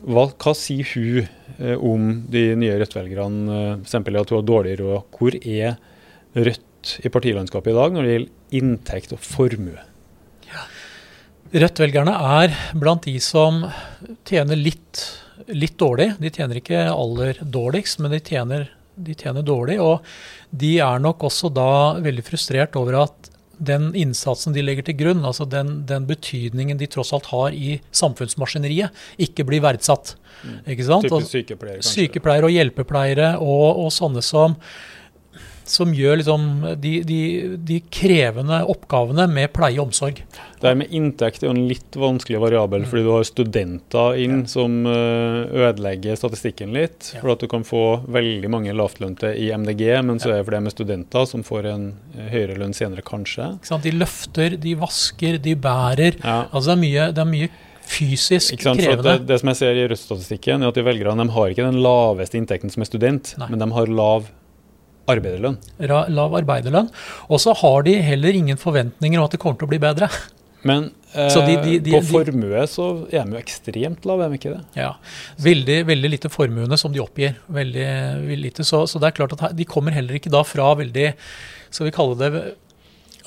[0.06, 1.26] hva, hva, sier hun
[1.58, 3.98] eh, om de nye Rødt-velgerne, eh, f.eks.
[3.98, 5.12] at hun har dårlig råd?
[5.18, 5.78] Hvor er
[6.38, 6.64] Rødt
[7.04, 9.84] i partilandskapet i dag når det gjelder inntekt og formue?
[11.48, 13.62] Rødt-velgerne er blant de som
[14.28, 15.04] tjener litt,
[15.48, 16.14] litt dårlig.
[16.20, 19.80] De tjener ikke aller dårligst, men de tjener de tjener dårlig.
[19.84, 20.04] Og
[20.50, 21.72] de er nok også da
[22.04, 26.90] veldig frustrert over at den innsatsen de legger til grunn, altså den, den betydningen de
[26.94, 30.14] tross alt har i samfunnsmaskineriet, ikke blir verdsatt.
[30.44, 30.60] Mm.
[30.76, 31.08] Ikke sant?
[31.08, 32.04] Typisk sykepleiere, kanskje.
[32.04, 34.54] Sykepleiere og hjelpepleiere og, og sånne som
[35.72, 36.46] som gjør liksom
[36.82, 37.20] de, de,
[37.68, 40.22] de, krevende oppgavene med pleie og omsorg.
[40.58, 44.42] Det her med inntekt er jo en litt vanskelig variabel, fordi du har studenter inn
[44.42, 44.50] ja.
[44.52, 47.12] som eh, ødelegger statistikken litt.
[47.14, 47.22] Ja.
[47.22, 50.58] For at du kan få veldig mange lavtlønte i MDG, men så er det for
[50.58, 53.54] det med studenter som får en eh, høyere lønn senere, kanskje.
[53.88, 56.20] De løfter, de vasker, de bærer.
[56.24, 56.44] Ja.
[56.52, 57.54] Altså det er mye, det er mye
[57.88, 59.04] fysisk krevende.
[59.04, 61.80] Det, det, som jeg ser i Rødt-statistikken, er at de velgerne de har ikke den
[61.84, 63.50] laveste inntekten som er student, Nei.
[63.54, 64.28] men de har lav
[65.12, 65.60] arbeiderlønn.
[66.14, 66.90] Lav arbeiderlønn.
[67.32, 70.10] Og så har de heller ingen forventninger om at det kommer til å bli bedre.
[70.68, 74.40] Men eh, de, de, de, på formue så er de jo ekstremt lave, er de
[74.42, 74.62] ikke det?
[74.80, 74.94] Ja.
[75.44, 77.38] Veldig, veldig lite formuende som de oppgir.
[77.48, 77.90] Veldig,
[78.28, 78.68] veldig lite.
[78.68, 81.12] Så, så, det er klart at de kommer heller ikke da fra veldig
[81.72, 82.32] Skal vi kalle det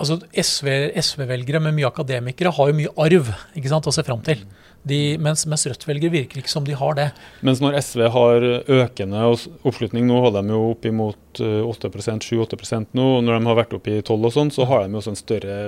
[0.01, 3.27] altså SV-velgere SV med mye akademikere har jo mye arv
[3.59, 4.41] ikke sant, å se fram til.
[4.83, 7.09] De, mens, mens Rødt-velgere virker ikke som de har det.
[7.45, 8.47] Mens når SV har
[8.81, 11.91] økende oppslutning, nå holder de jo oppimot 8
[12.25, 14.97] 7-8 nå, og når de har vært oppe i 12 og sånn, så har de
[14.97, 15.59] jo også en større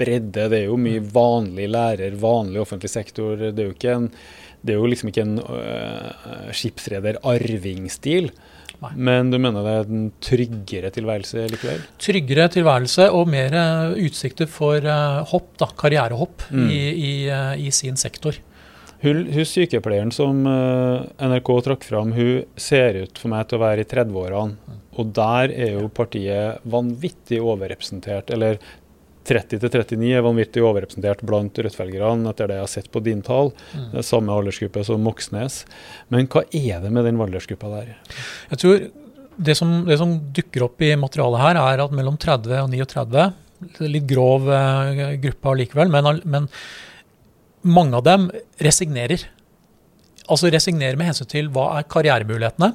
[0.00, 0.50] bredde.
[0.52, 3.40] Det er jo mye vanlig lærer, vanlig offentlig sektor.
[3.40, 4.10] Det er jo, en,
[4.60, 8.28] det er jo liksom ikke en uh, skipsreder-arvingstil.
[8.78, 8.92] Nei.
[8.94, 11.80] Men du mener det er en tryggere tilværelse likevel?
[11.98, 13.56] Tryggere tilværelse og mer
[13.98, 14.84] utsikter for
[15.32, 16.68] hopp, da, karrierehopp, mm.
[16.70, 17.14] i, i,
[17.64, 18.38] i, sin sektor.
[19.00, 23.62] Hun, hun sykepleieren som uh, NRK trakk fram, hun ser ut for meg til å
[23.62, 24.76] være i 30-årene.
[24.98, 28.32] Og der er jo partiet vanvittig overrepresentert.
[28.34, 28.58] Eller
[29.28, 33.52] 30 39 er vanvittig overrepresentert blant Rødt-velgerne, etter det jeg har sett på din tall.
[33.76, 33.90] Mm.
[34.00, 35.60] Er samme aldersgruppe som Moxnes.
[36.10, 37.92] Men hva er det med den aldersgruppa der?
[38.50, 38.88] Jeg tror
[39.38, 43.28] det som, det som, dukker opp i materialet her, er at mellom 30 og 39
[43.82, 46.44] Litt grov uh, gruppe allikevel, men, men
[47.68, 48.30] mange av dem
[48.64, 49.20] resignerer.
[50.28, 52.70] Altså resignerer med hensyn til hva er karrieremulighetene.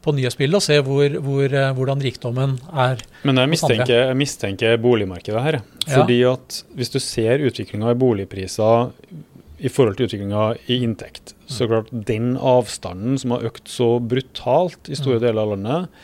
[0.04, 3.04] på nyhetsbildet og ser hvor, hvor, uh, hvordan rikdommen er.
[3.28, 5.62] Men jeg mistenker, jeg mistenker boligmarkedet her.
[5.88, 6.34] Fordi ja.
[6.38, 8.92] at hvis du ser utviklinga i boligpriser
[9.64, 11.70] i forhold til utviklinga i inntekt, så mm.
[11.72, 15.24] klart den avstanden som har økt så brutalt i store mm.
[15.24, 16.04] deler av landet,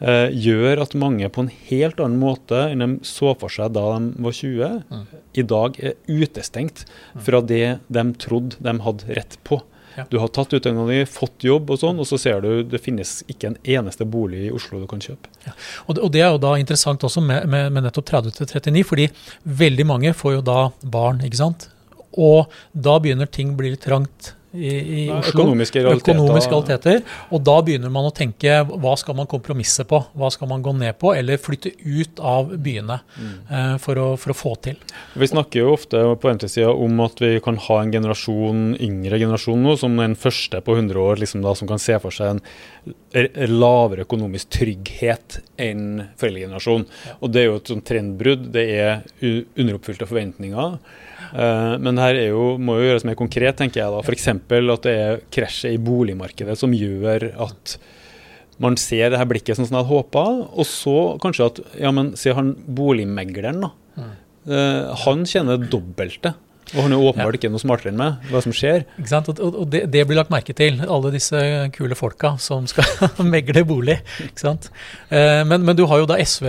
[0.00, 3.86] eh, gjør at mange på en helt annen måte enn de så for seg da
[3.96, 5.04] de var 20, mm.
[5.40, 7.24] i dag er utestengt mm.
[7.26, 9.60] fra det de trodde de hadde rett på.
[9.96, 10.04] Ja.
[10.10, 13.20] Du har tatt utdanninga di, fått jobb og sånn, og så ser du det finnes
[13.30, 15.32] ikke en eneste bolig i Oslo du kan kjøpe.
[15.44, 15.54] Ja.
[15.86, 19.08] Og, det, og, det, er jo da interessant også med, med, med nettopp 30-39, fordi
[19.62, 20.60] veldig mange får jo da
[20.94, 21.68] barn, ikke sant.
[22.18, 25.44] Og da begynner ting å bli litt trangt i, i Oslo.
[25.44, 26.16] Økonomiske realiteter.
[26.16, 27.02] økonomiske realiteter.
[27.30, 30.00] Og da begynner man å tenke hva skal man kompromisse på?
[30.18, 31.12] Hva skal man gå ned på?
[31.14, 33.36] Eller flytte ut av byene mm.
[33.50, 34.80] uh, for, å, for, å, få til.
[35.14, 39.62] Vi snakker jo ofte på NT-sida om at vi kan ha en generasjon, yngre generasjon
[39.66, 42.42] nå, som den første på 100 år liksom da, som kan se for seg en
[43.50, 46.88] lavere økonomisk trygghet enn foreldregenerasjon.
[47.06, 47.16] Ja.
[47.20, 48.50] Og det er jo et sånt trendbrudd.
[48.54, 50.76] Det er underoppfylte forventninger.
[51.30, 53.94] Uh, det her jo, må jo gjøres mer konkret, tenker jeg.
[53.94, 54.02] da.
[54.02, 54.28] F.eks.
[54.30, 57.76] at det er krasjet i boligmarkedet som gjør at
[58.60, 61.92] man ser det her blikket sånn som jeg hadde håpa, og så kanskje at Ja,
[61.96, 63.72] men se han boligmegleren, da.
[63.96, 64.12] Mm.
[64.50, 66.34] Uh, han tjener dobbelte
[66.74, 68.26] og han er åpenbart ikke noe smartere enn meg.
[68.30, 68.84] Hva som skjer.
[69.00, 69.30] Ikke sant?
[69.32, 71.40] Og, og det, det, blir lagt merke til, alle disse
[71.74, 72.86] kule folka som skal
[73.32, 73.98] megle bolig.
[74.22, 74.70] Ikke sant?
[75.08, 76.46] Eh, men, men, du har jo da SV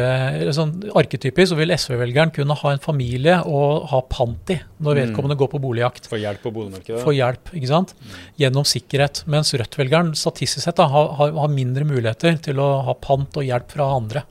[0.53, 5.01] sånn Arketypisk så vil SV-velgeren kunne ha en familie og ha pant i når mm.
[5.01, 5.41] vedkommende mm.
[5.41, 6.09] går på boligjakt.
[6.11, 7.01] Få hjelp på boligmarkedet.
[7.05, 7.95] Få hjelp, ikke sant?
[7.97, 8.15] Mm.
[8.45, 9.23] Gjennom sikkerhet.
[9.31, 13.73] Mens Rødt-velgeren statistisk sett da, har, har mindre muligheter til å ha pant og hjelp
[13.73, 14.25] fra andre.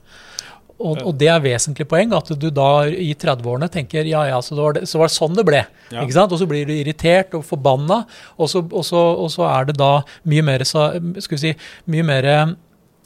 [0.81, 4.57] Og, og, det er vesentlig poeng, at du da i 30-årene tenker ja ja, så,
[4.57, 5.61] var det, så var det sånn det ble.
[5.91, 6.01] Ja.
[6.01, 6.33] ikke sant?
[6.33, 8.01] Og så blir du irritert og forbanna,
[8.37, 9.93] og så, og så, og så er det da
[10.31, 11.53] mye mer, skal vi si,
[11.91, 12.43] mye mer eh,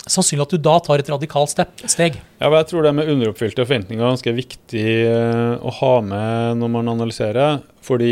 [0.06, 2.18] sannsynlig at du da tar et radikalt steg.
[2.40, 6.76] Ja, jeg tror det med underoppfylte forventninger er ganske viktig eh, å ha med når
[6.78, 7.64] man analyserer.
[7.86, 8.12] Fordi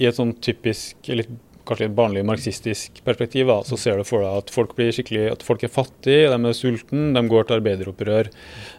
[0.00, 1.32] i et sånn typisk litt
[1.64, 5.30] kanskje et barnlig marxistisk perspektiv, da, så ser du for deg at folk blir skikkelig,
[5.32, 8.28] at folk er fattige, de er sultne, de går til arbeideropprør.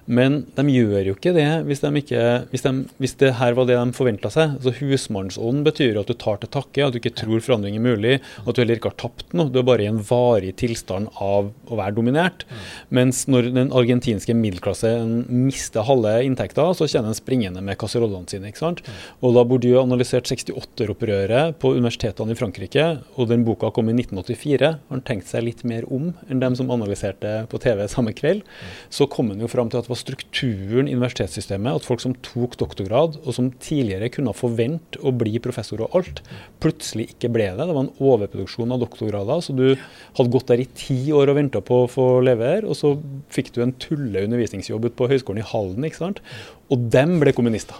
[0.05, 3.67] Men de gjør jo ikke det hvis, de ikke, hvis, de, hvis det her var
[3.69, 4.57] det de forventa seg.
[4.59, 8.19] Altså Husmannsånd betyr at du tar til takke, at du ikke tror forandring er mulig,
[8.43, 9.49] at du heller ikke har tapt noe.
[9.49, 12.45] Du er bare i en varig tilstand av å være dominert.
[12.93, 18.51] Mens når den argentinske middelklassen mister halve inntekta, så kjenner den springende med kasserollene sine.
[18.51, 18.83] ikke sant?
[19.25, 22.87] Og da burde du analysert 68-opprøret på universitetene i Frankrike,
[23.17, 24.71] og den boka kom i 1984.
[24.75, 28.45] Har han tenkt seg litt mer om enn dem som analyserte på TV samme kveld.
[28.93, 31.79] Så kom han jo fram til at det var var strukturen i universitetssystemet.
[31.79, 36.21] At folk som tok doktorgrad, og som tidligere kunne forvente å bli professor og alt,
[36.63, 37.65] plutselig ikke ble det.
[37.65, 39.43] Det var en overproduksjon av doktorgrader.
[39.45, 42.77] Så du hadde gått der i ti år og venta på å få levere, og
[42.77, 42.95] så
[43.33, 45.87] fikk du en tulle undervisningsjobb ute på høyskolen i Halden.
[45.87, 46.23] ikke sant?
[46.69, 47.79] Og dem ble kommunister.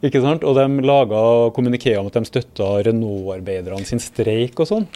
[0.00, 0.44] Ikke sant?
[0.48, 1.20] Og de laga
[1.52, 4.86] kommuniké om at de støtta Renault-arbeiderne sin streik og sånn.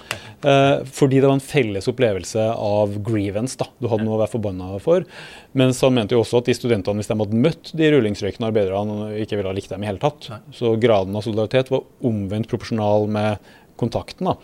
[0.40, 3.58] Eh, fordi det var en felles opplevelse av grievance.
[3.60, 3.68] da.
[3.80, 5.04] Du hadde noe å være forbanna for.
[5.52, 9.10] Mens han mente jo også at de studentene, hvis de hadde møtt de rullingsrøykende arbeiderne,
[9.20, 10.30] ikke ville ha likt dem i hele tatt.
[10.56, 14.28] Så graden av solidaritet var omvendt proporsjonal med kontakten.
[14.28, 14.34] Da.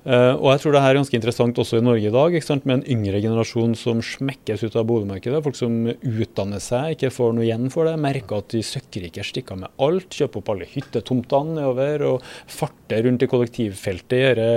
[0.00, 2.84] Uh, og jeg tror det er ganske interessant også i Norge i dag, med en
[2.94, 5.42] yngre generasjon som smekkes ut av boligmarkedet.
[5.44, 7.96] Folk som utdanner seg, ikke får noe igjen for det.
[8.00, 10.08] Merker at de søkkrike stikker med alt.
[10.16, 14.18] Kjøper opp alle hyttetomtene nedover og farter rundt i kollektivfeltet.
[14.20, 14.50] Gjøre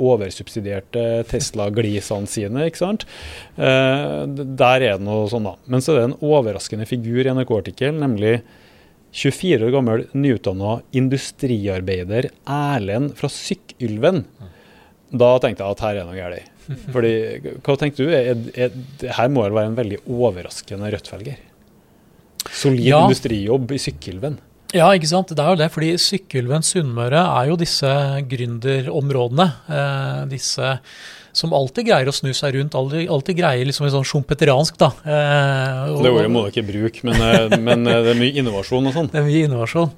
[0.00, 2.68] oversubsidierte Tesla-glisene sine.
[2.68, 3.08] ikke sant?
[3.56, 5.56] Uh, der er det noe sånn, da.
[5.70, 8.40] Men så er det en overraskende figur i NRK-artikkelen, nemlig
[9.10, 13.69] 24 år gammel nyutdanna industriarbeider Erlend fra Sykkylven.
[15.10, 16.50] Da tenkte jeg at her er noe galt.
[16.94, 17.14] Fordi,
[17.66, 18.12] hva tenkte du?
[18.14, 21.40] Er, er, er, her må det være en veldig overraskende Rødt-velger.
[22.46, 23.02] Solid ja.
[23.04, 24.38] industrijobb i Sykkylven.
[24.70, 25.32] Ja, ikke sant.
[25.34, 25.70] Det er jo det.
[25.74, 27.90] fordi Sykkylven Sunnmøre er jo disse
[28.30, 29.48] gründerområdene.
[29.66, 30.76] Eh, disse
[31.36, 32.76] som alltid greier å snu seg rundt.
[32.78, 34.90] Alltid, alltid greier liksom en sånn sjompeteransk, da.
[35.04, 38.42] Eh, og, det ordet må du ikke bruke, men, eh, men, eh, det er mye
[38.42, 39.10] innovasjon og sånn.
[39.12, 39.92] Det er mye innovasjon.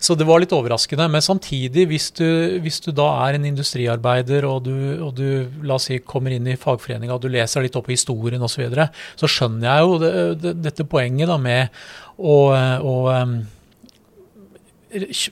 [0.00, 1.06] Så det var litt overraskende.
[1.12, 2.24] Men samtidig, hvis du,
[2.64, 5.26] hvis du da er en industriarbeider og du, og du,
[5.66, 8.56] la oss si, kommer inn i fagforeninga og du leser litt opp i historien osv.,
[8.56, 8.88] så, videre,
[9.20, 11.76] så skjønner jeg jo det, det, dette poenget da med
[12.16, 12.38] å,
[12.80, 12.94] å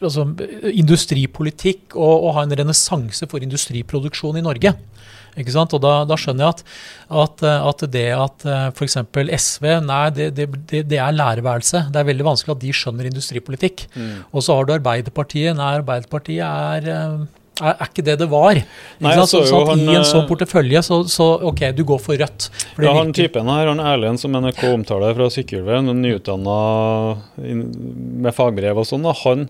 [0.05, 0.27] altså,
[0.71, 4.75] industripolitikk og, og ha en renessanse for industriproduksjon i Norge.
[5.39, 5.75] Ikke sant?
[5.77, 6.63] Og da, da skjønner jeg at,
[7.23, 8.99] at, at det at eh, f.eks.
[9.39, 11.87] SV Nei, det, det, det, er lærerværelse.
[11.93, 13.89] Det er veldig vanskelig at de skjønner industripolitikk.
[13.95, 14.15] Mm.
[14.33, 15.57] Og så har du Arbeiderpartiet.
[15.59, 17.27] Nei, Arbeiderpartiet er eh,
[17.59, 18.59] er, er, ikke det det var.
[19.03, 22.21] Nei, så, så han, I en sånn eh, portefølje, så, så, OK, du går for
[22.21, 22.49] rødt.
[22.77, 26.59] For ja, han typen her, han Erlend som NRK omtaler fra Sykkylven, nyutdanna
[27.39, 29.49] med fagbrev og sånn, han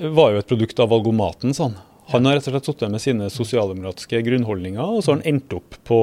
[0.00, 1.76] var jo et produkt av valgomaten, sånn.
[2.10, 5.54] Han har rett og slett sittet med sine sosialdemokratiske grunnholdninger, og så har han endt
[5.56, 6.00] opp på,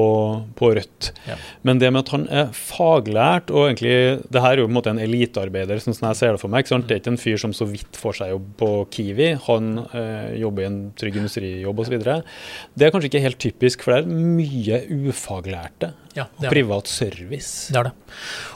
[0.58, 1.10] på Rødt.
[1.28, 1.36] Ja.
[1.68, 3.94] Men det med at han er faglært, og egentlig
[4.28, 6.52] det her er jo på en måte en elitearbeider, sånn som jeg ser det for
[6.52, 6.64] meg.
[6.64, 6.88] ikke sant?
[6.88, 9.30] Det er ikke en fyr som så vidt får seg jobb på Kiwi.
[9.48, 11.98] Han eh, jobber i en trygg industrijobb osv.
[11.98, 17.72] Det er kanskje ikke helt typisk, for det er mye ufaglærte ja, og privat service
[17.72, 17.94] det er det.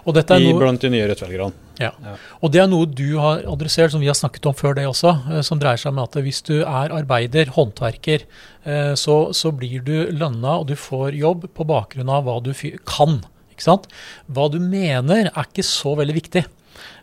[0.07, 1.69] Og dette er I, noe, blant de nye Rødt-velgerne.
[1.81, 1.91] Ja.
[2.05, 2.15] ja.
[2.43, 5.15] Og det er noe du har adressert, som vi har snakket om før det også,
[5.31, 8.27] eh, som dreier seg om at hvis du er arbeider, håndverker,
[8.65, 12.53] eh, så, så blir du lønna og du får jobb på bakgrunn av hva du
[12.89, 13.21] kan.
[13.53, 13.89] Ikke sant?
[14.27, 16.45] Hva du mener er ikke så veldig viktig.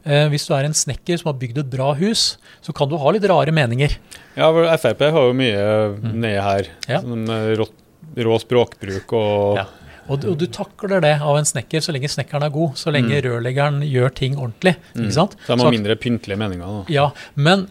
[0.03, 2.33] Eh, hvis du er en snekker som har bygd et bra hus,
[2.65, 3.95] så kan du ha litt rare meninger.
[4.39, 6.09] Ja, Frp har jo mye mm.
[6.15, 6.71] nede her.
[6.89, 7.03] Ja.
[7.03, 7.27] Sånn,
[7.59, 7.67] rå,
[8.27, 9.67] rå språkbruk og ja.
[10.09, 13.13] Og, og, du takler det av en snekker så lenge snekkeren er god, så lenge
[13.13, 13.21] mm.
[13.27, 14.75] rørleggeren gjør ting ordentlig.
[14.97, 15.11] Mm.
[15.13, 16.79] Så de har mindre pyntelige meninger?
[16.79, 16.93] Da.
[16.93, 17.67] Ja, men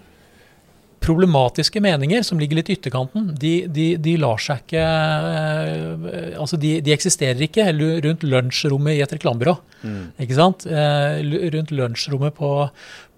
[1.02, 6.58] problematiske meninger som ligger litt i ytterkanten, de, de, de lar seg ikke eh, Altså,
[6.60, 7.66] de, de, eksisterer ikke
[8.04, 9.54] rundt lunsjrommet i et reklamebyrå.
[9.82, 10.02] Mm.
[10.24, 10.66] Ikke sant?
[10.66, 11.20] Eh,
[11.54, 12.50] rundt lunsjrommet på,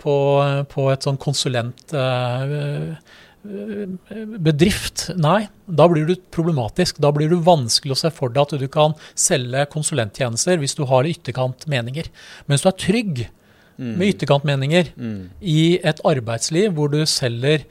[0.02, 0.14] på,
[0.72, 1.96] på et sånn konsulent...
[1.96, 2.94] Eh,
[3.42, 6.98] bedrift, nei, da blir du problematisk.
[7.00, 10.84] Da blir du vanskelig å se for deg at du kan selge konsulenttjenester hvis du
[10.90, 12.10] har ytterkant meninger.
[12.44, 13.22] Men hvis du er trygg
[13.80, 13.94] mm.
[13.94, 15.22] med ytterkantmeninger mm.
[15.40, 17.64] i et arbeidsliv hvor du selger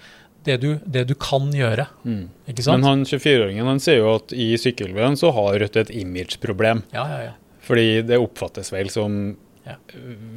[0.47, 1.85] det du, det du kan gjøre.
[2.07, 2.23] Mm.
[2.49, 2.79] Ikke sant?
[2.79, 6.85] Men han 24-åringen han sier jo at i sykkelveien så har Rødt et imageproblem.
[6.95, 7.37] Ja, ja, ja.
[7.69, 9.35] Fordi det oppfattes vel som
[9.67, 9.75] ja.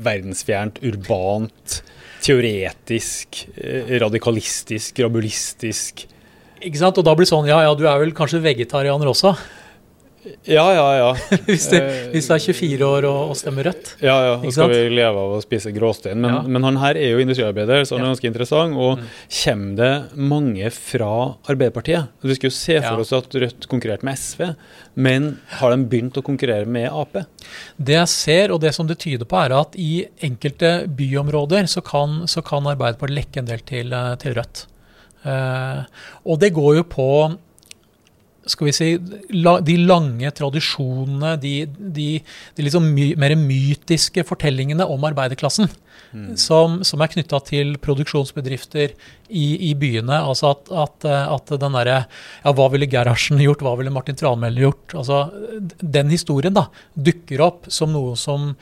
[0.05, 1.79] verdensfjernt, urbant,
[2.23, 6.07] teoretisk, eh, radikalistisk, rabulistisk.
[6.63, 6.99] Ikke sant?
[6.99, 9.35] Og da blir det sånn Ja, ja, du er vel kanskje vegetarianer også?
[10.47, 11.09] Ja, ja, ja.
[11.49, 11.77] hvis, du,
[12.13, 13.95] hvis, du er 24 år og, og stemmer rødt.
[14.05, 14.37] Ja, ja.
[14.43, 16.21] Da skal vi leve av å spise gråstein.
[16.23, 16.43] Men, ja.
[16.47, 18.79] men han her er jo industriarbeider, så han er ganske interessant.
[18.79, 19.11] Og mm.
[19.41, 19.93] kommer det
[20.33, 21.13] mange fra
[21.51, 22.15] Arbeiderpartiet?
[22.23, 24.53] Vi skulle jo se for oss at Rødt konkurrerte med SV,
[24.95, 27.19] men har de begynt å konkurrere med Ap?
[27.77, 31.83] Det jeg ser, og det som det tyder på, er at i enkelte byområder så
[31.85, 34.69] kan, så kan Arbeiderpartiet lekke en del til, eh, til Rødt.
[35.23, 35.87] Uh,
[36.27, 37.09] og det går jo på
[38.51, 42.09] skal vi si, de lange tradisjonene, de, de,
[42.57, 45.71] de liksom my, mer mytiske fortellingene om arbeiderklassen,
[46.11, 46.33] mm.
[46.41, 48.97] som, som, er knytta til produksjonsbedrifter
[49.29, 50.19] i, i byene.
[50.19, 51.99] Altså at, at, at den derre
[52.43, 53.63] Ja, hva ville Gerhardsen gjort?
[53.63, 54.97] Hva ville Martin Tranmæl gjort?
[54.99, 55.25] Altså,
[55.81, 58.53] den historien da, dukker opp som noe som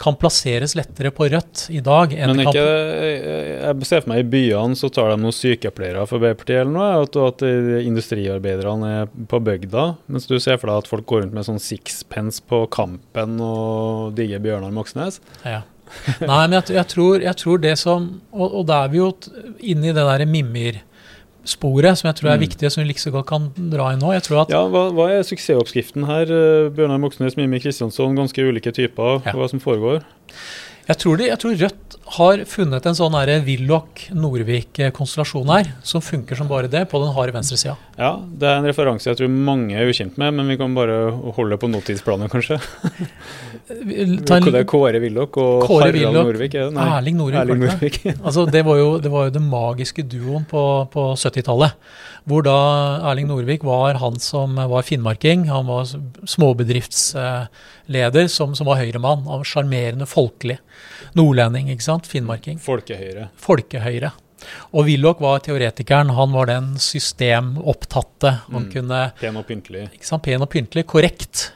[0.00, 2.14] kan plasseres lettere på rødt i dag.
[2.16, 6.62] Men ikke, jeg ser for meg i byene så tar de noen sykepleiere for Arbeiderpartiet
[6.62, 7.44] eller noe, og at
[7.84, 9.86] industriarbeiderne er på bygda.
[10.10, 14.16] Mens du ser for deg at folk går rundt med sånn sixpence på Kampen og
[14.16, 15.20] digger Bjørnar Moxnes.
[15.44, 15.62] Ja.
[16.22, 19.08] Nei, men jeg, jeg, tror, jeg, tror, det som Og, og da er vi jo
[19.58, 20.78] inne i det derre mimir
[21.48, 22.44] sporet, som jeg tror er mm.
[22.44, 24.12] viktig, som vi like så godt kan dra i nå.
[24.16, 26.30] Jeg tror at ja, hva, hva er suksessoppskriften her?
[26.30, 29.22] Eh, Bjørnar Moxnes, Mimmi Kristiansson, ganske ulike typer.
[29.26, 29.36] Ja.
[29.38, 30.02] Hva som foregår?
[30.90, 33.14] Jeg tror, de, jeg tror, Rødt har funnet en sånn
[33.46, 37.74] Willoch-Norvik-konstellasjon her, som funker som bare det, på den harde venstresida.
[38.00, 41.10] Ja, det er en referanse jeg tror mange er ukjent med, men vi kan bare
[41.36, 42.56] holde på nåtidsplanet, kanskje.
[44.26, 46.54] Ta det er Kåre Willoch og Kåre Harald Norvik?
[46.58, 46.70] Er?
[46.74, 46.86] Nei.
[46.96, 47.40] Erling Norvik.
[47.44, 47.96] Erling Norvik.
[48.26, 51.70] altså, det, var jo, det var jo den magiske duoen på, på 70-tallet.
[52.28, 52.56] Hvor da
[53.10, 55.40] Erling Norvik var han som var finnmarking.
[55.52, 55.82] Han var
[56.28, 59.24] småbedriftsleder som, som var høyremann.
[59.28, 60.58] Var Sjarmerende folkelig.
[61.18, 61.99] Nordlending, ikke sant?
[62.08, 62.60] Finnmarking.
[62.62, 63.28] Folkehøyre.
[63.40, 64.12] Folkehøyre.
[64.72, 66.12] Og Willoch var teoretikeren.
[66.16, 68.36] Han var den systemopptatte.
[68.48, 68.70] Han mm.
[68.72, 69.88] kunne Pen og pyntelig.
[69.96, 70.24] Ikke sant?
[70.24, 70.86] Pen og pyntelig.
[70.88, 71.50] Korrekt.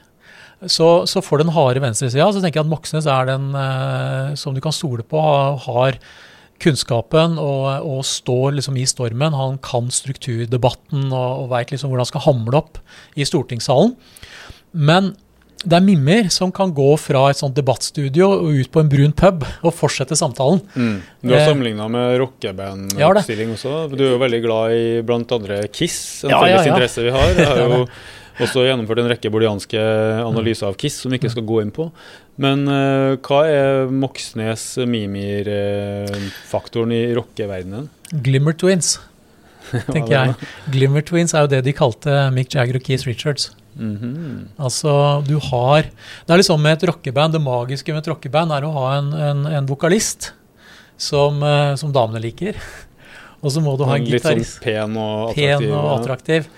[0.66, 4.54] Så, så for den harde venstresida så tenker jeg at Moxnes er den eh, som
[4.56, 5.20] du kan stole på,
[5.66, 5.98] har
[6.62, 9.36] kunnskapen og, og står liksom i stormen.
[9.36, 12.80] Han kan strukturdebatten og, og veit liksom hvordan han skal hamle opp
[13.18, 13.96] i stortingssalen.
[14.72, 15.12] Men
[15.64, 19.14] det er mimmer som kan gå fra et sånt debattstudio og ut på en brun
[19.16, 20.60] pub og fortsette samtalen.
[20.74, 20.98] Mm.
[21.24, 23.72] Du har eh, sammenligna med rockeband-oppstilling også.
[23.94, 24.82] Du er jo veldig glad i
[25.38, 26.74] andre Kiss, en ja, felles ja, ja.
[26.74, 27.26] interesse vi har.
[27.32, 27.80] Jeg har jo
[28.44, 29.80] også gjennomført en rekke bolianske
[30.26, 31.84] analyser av Kiss, som vi ikke skal gå inn på.
[32.42, 37.88] Men uh, hva er Moxnes Mimir-faktoren i rockeverdenen?
[38.26, 38.88] Glimmer Twins,
[39.94, 40.28] tenker jeg.
[40.74, 43.52] Glimmer Twins er jo det de kalte Mick Jagger og Keith Richards.
[43.76, 44.48] Mm -hmm.
[44.58, 48.64] Altså, du har Det er liksom med et rockeband, det magiske med et rockeband er
[48.64, 50.32] å ha en, en, en vokalist
[50.96, 52.54] som, uh, som damene liker.
[53.42, 54.36] Og så må du ha en gitarist.
[54.36, 55.58] Litt sånn pen og attraktiv.
[55.58, 56.48] Pen og attraktiv.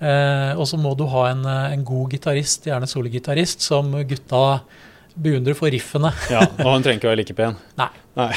[0.00, 4.60] Eh, og så må du ha en, eh, en god gitarist, gjerne sologitarist, som gutta
[5.12, 6.12] beundrer for riffene.
[6.30, 7.58] ja, Og han trenger ikke være like pen?
[7.80, 7.90] Nei.
[8.16, 8.30] Nei.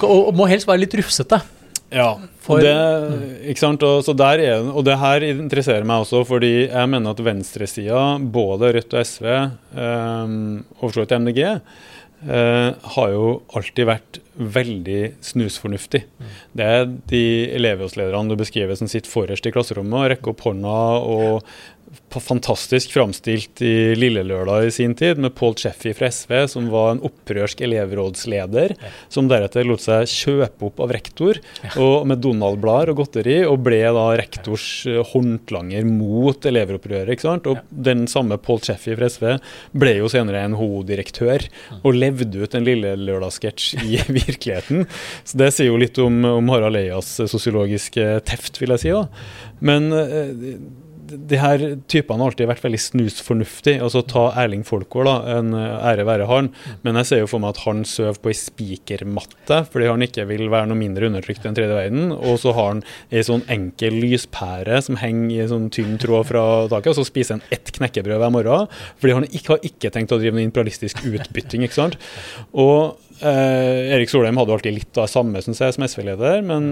[0.08, 1.40] og, må helst være litt rufsete.
[1.92, 2.08] Ja,
[2.42, 2.74] for, det,
[3.52, 3.84] ikke sant?
[3.86, 8.04] Og, så der er, og det her interesserer meg også, fordi jeg mener at venstresida,
[8.18, 9.28] både Rødt og SV,
[9.76, 10.38] um,
[10.78, 11.44] og for så vidt MDG,
[12.24, 16.00] Uh, har jo alltid vært veldig snusfornuftig.
[16.56, 17.20] Det er de
[17.52, 21.50] elevrådslederne du beskriver som sitter forrest i klasserommet og rekker opp hånda og
[22.14, 27.02] fantastisk framstilt i Lillelørdag i sin tid, med Paul Cheffy fra SV, som var en
[27.04, 28.76] opprørsk elevrådsleder,
[29.12, 31.40] som deretter lot seg kjøpe opp av rektor
[31.80, 37.14] og med Donald-blader og godteri, og ble da rektors eh, håndlanger mot elevopprøret.
[37.14, 37.48] ikke sant?
[37.50, 39.26] Og den samme Paul Cheffy fra SV
[39.74, 41.48] ble jo senere en HO-direktør,
[41.82, 44.86] og levde ut en Lillelørdag-sketsj i virkeligheten.
[45.26, 48.94] Så det sier jo litt om, om Harald Eias sosiologiske teft, vil jeg si.
[48.94, 49.06] da.
[49.64, 50.58] Men eh,
[51.16, 53.82] de her typene har alltid vært veldig snusfornuftige.
[53.84, 56.50] Altså Ta Erling Folkvår, da, en eh, ære være han.
[56.86, 60.26] Men jeg ser jo for meg at han sover på ei spikermatte fordi han ikke
[60.28, 62.12] vil være noe mindre undertrykt enn tredje verden.
[62.14, 66.28] Og så har han ei sånn enkel lyspære som henger i en sånn tynn tråd
[66.32, 68.68] fra taket, og så spiser han ett knekkebrød hver morgen.
[69.02, 71.64] Fordi han ikke, har ikke tenkt å drive med imperialistisk utbytting.
[71.66, 71.98] ikke sant?
[72.52, 76.70] Og eh, Erik Solheim hadde jo alltid litt av samme synes jeg, som SV-leder, men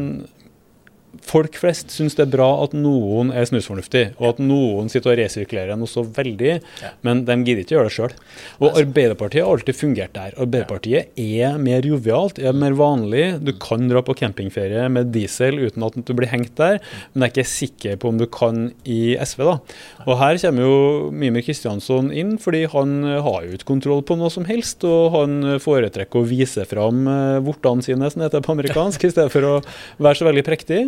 [1.21, 5.19] folk flest syns det er bra at noen er snusfornuftig, og at noen sitter og
[5.21, 6.53] resirkulerer noe så veldig,
[6.83, 6.93] ja.
[7.07, 8.15] men de gidder ikke å gjøre det sjøl.
[8.63, 10.37] Og Arbeiderpartiet har alltid fungert der.
[10.41, 13.27] Arbeiderpartiet er mer jovialt, er mer vanlig.
[13.45, 16.81] Du kan dra på campingferie med diesel uten at du blir hengt der,
[17.13, 19.45] men jeg er ikke sikker på om du kan i SV.
[19.51, 19.59] da.
[20.07, 24.33] Og her kommer jo Mimir Kristiansson inn, fordi han har jo ikke kontroll på noe
[24.33, 29.05] som helst, og han foretrekker å vise fram eh, vortene sine, som heter på amerikansk,
[29.05, 29.55] i stedet for å
[30.03, 30.81] være så veldig prektig.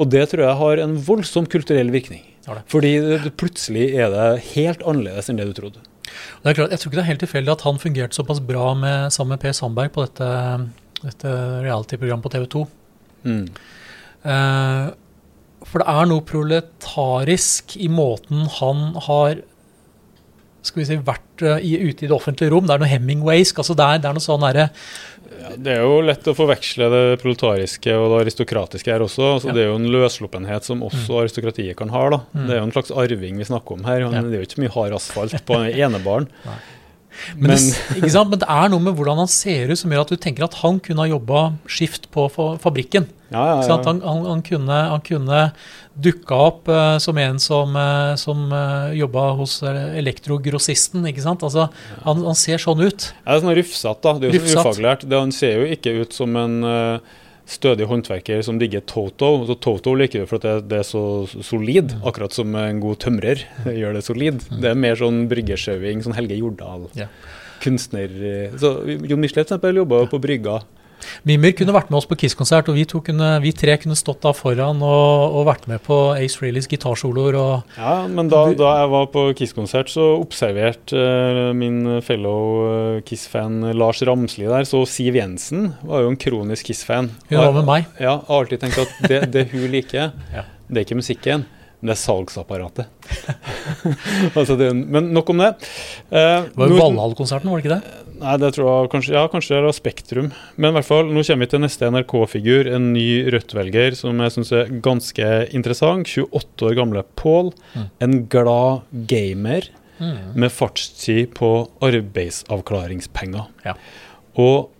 [0.00, 2.24] Og det tror jeg har en voldsom kulturell virkning.
[2.70, 2.92] Fordi
[3.38, 5.82] plutselig er det helt annerledes enn det du trodde.
[6.42, 8.72] Det er klart, jeg tror ikke det er helt tilfeldig at han fungerte såpass bra
[8.76, 10.32] med, sammen med Per Sandberg på dette,
[11.04, 12.64] dette reality-programmet på TV 2.
[13.30, 13.46] Mm.
[14.32, 14.90] Eh,
[15.70, 19.40] for det er noe proletarisk i måten han har
[20.62, 22.68] skal vi si, vært i, ute i det offentlige rom.
[22.68, 23.58] Det er noe Hemingwaysk.
[23.58, 24.68] altså Det er, det er noe sånn derre
[25.40, 29.24] ja, det er jo lett å forveksle det proletariske og det aristokratiske her også.
[29.36, 29.56] Altså, ja.
[29.56, 31.18] Det er jo en løssluppenhet som også mm.
[31.22, 32.04] aristokratiet kan ha.
[32.14, 32.20] da.
[32.32, 32.44] Mm.
[32.44, 34.04] Det er jo en slags arving vi snakker om her.
[34.04, 34.12] Ja.
[34.20, 36.28] Det er jo ikke mye hard asfalt på enebaren.
[37.36, 40.14] Men, men, det, men, det, er noe med hvordan han ser ut som gjør at
[40.14, 43.08] du tenker at han kunne ha jobba skift på fabrikken.
[43.32, 43.78] Ja, ja, ja.
[43.86, 45.44] Han, han, han, kunne, han kunne
[45.94, 51.04] dukka opp uh, som en som, uh, som uh, jobba hos elektrogrossisten.
[51.10, 51.44] ikke sant?
[51.44, 51.68] Altså,
[52.06, 53.10] han, ser sånn ut.
[53.22, 54.14] Ja, det er sånn rufsete, da.
[54.20, 55.06] Det er jo så ufaglært.
[55.08, 56.58] Det, han ser jo ikke ut som en
[57.52, 59.32] stødig håndverker som digger Toto.
[59.48, 61.04] Så Toto liker du for at det, det, er så
[61.44, 63.44] solid, akkurat som en god tømrer
[63.80, 64.44] gjør det solid.
[64.52, 66.88] Det er mer sånn bryggesjauing, sånn Helge Jordal.
[66.98, 67.10] Ja.
[67.62, 68.10] Kunstner
[68.58, 68.72] så
[69.06, 70.62] Jon Michelet jobba på brygga.
[71.28, 74.32] Mimir kunne vært med oss på Kiss-konsert, og vi, kunne, vi, tre kunne stått da
[74.36, 77.38] foran og, og vært med på Ace Frehley's gitarsoloer.
[77.76, 83.72] ja, men da, da, jeg var på Kiss-konsert, så observerte uh, min fellow uh, Kiss-fan
[83.76, 87.10] Lars Ramsli der, så Siv Jensen var jo en kronisk Kiss-fan.
[87.30, 87.90] Hun var med meg.
[88.02, 90.46] Ja, har alltid tenkt at det, det hun liker, ja.
[90.68, 91.48] det er ikke musikken.
[91.82, 92.86] Men det er salgsapparatet.
[94.38, 95.48] altså det, men nok om det.
[96.14, 98.11] Eh, det var jo Valhall-konserten, var det ikke det?
[98.22, 100.28] Nei, det tror jeg kanskje, ja, kanskje det er Spektrum.
[100.54, 102.68] Men i hvert fall, nå kommer vi til neste NRK-figur.
[102.70, 106.10] En ny Rødt-velger som jeg syns er ganske interessant.
[106.12, 107.50] 28 år gamle Pål.
[107.74, 107.88] Mm.
[108.06, 109.66] En glad gamer
[109.98, 110.36] mm.
[110.38, 111.50] med fartstid på
[111.82, 113.48] arbeidsavklaringspenger.
[113.66, 113.74] Ja.
[114.38, 114.70] Og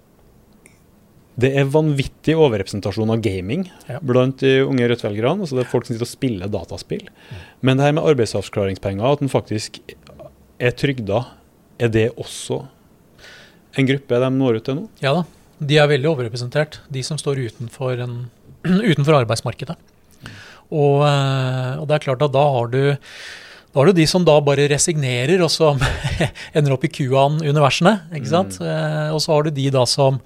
[1.43, 3.99] det er vanvittig overrepresentasjon av gaming ja.
[4.05, 5.43] blant de unge Rødt-velgerne.
[5.43, 7.09] Altså det er folk som sitter og spiller dataspill.
[7.09, 7.43] Mm.
[7.66, 9.80] Men det her med arbeidsavklaringspenger, at den faktisk
[10.62, 11.24] er trygda,
[11.82, 12.62] er det også
[13.78, 14.88] en gruppe de når ut til nå?
[15.02, 15.22] Ja da,
[15.62, 16.80] de er veldig overrepresentert.
[16.92, 18.18] De som står utenfor, en,
[18.92, 19.78] utenfor arbeidsmarkedet.
[20.72, 22.82] Og, eh, og, det er klart at da har du
[23.72, 25.78] da har du de som da bare resignerer, og som
[26.56, 27.94] ender opp i QAN-universene.
[28.18, 28.58] ikke sant?
[28.60, 28.66] Mm.
[28.68, 30.18] Eh, og så har du de da som,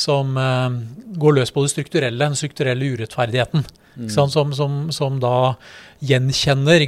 [0.00, 0.72] som uh,
[1.20, 3.66] går løs på det strukturelle, den strukturelle urettferdigheten.
[4.00, 4.08] Mm.
[4.12, 5.58] Som, som, som, da
[6.04, 6.86] gjenkjenner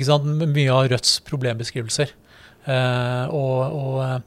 [0.49, 2.11] mye av Rødts problembeskrivelser.
[3.33, 4.27] Og, og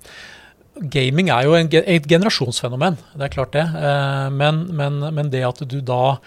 [0.81, 3.67] gaming er jo en, et generasjonsfenomen, det er klart det.
[3.67, 6.17] Eh, men, men, men, det at du da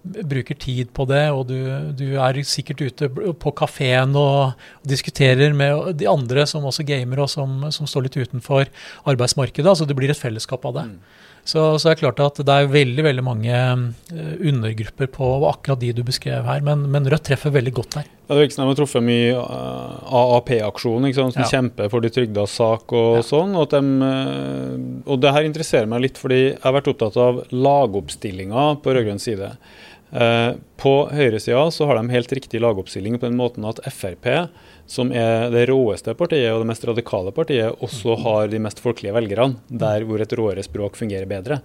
[0.00, 1.58] bruker tid på det, og du,
[1.92, 4.56] du er sikkert ute på kafeen og,
[4.88, 8.70] diskuterer med de andre som også gamer og som, som, står litt utenfor
[9.10, 9.68] arbeidsmarkedet.
[9.68, 10.86] altså Det blir et fellesskap av det.
[10.88, 11.26] Mm.
[11.44, 15.80] Så, så er det klart at det er veldig veldig mange uh, undergrupper på akkurat
[15.80, 18.08] de du beskrev her, men, men Rødt treffer veldig godt der.
[18.30, 21.46] Det virker som de har truffet mye eh, AAP-aksjon, som ja.
[21.50, 23.24] kjemper for de trygdas sak og ja.
[23.26, 23.56] sånn.
[23.58, 24.76] Og, de, uh,
[25.10, 29.18] og det her interesserer meg litt, fordi jeg har vært opptatt av lagoppstillinga på rød-grønn
[29.22, 29.50] side.
[30.14, 34.30] Uh, på høyresida så har de helt riktig lagoppstilling på den måten at Frp
[34.90, 39.14] som er det råeste partiet og det mest radikale partiet, også har de mest folkelige
[39.14, 41.60] velgerne, der hvor et råere språk fungerer bedre.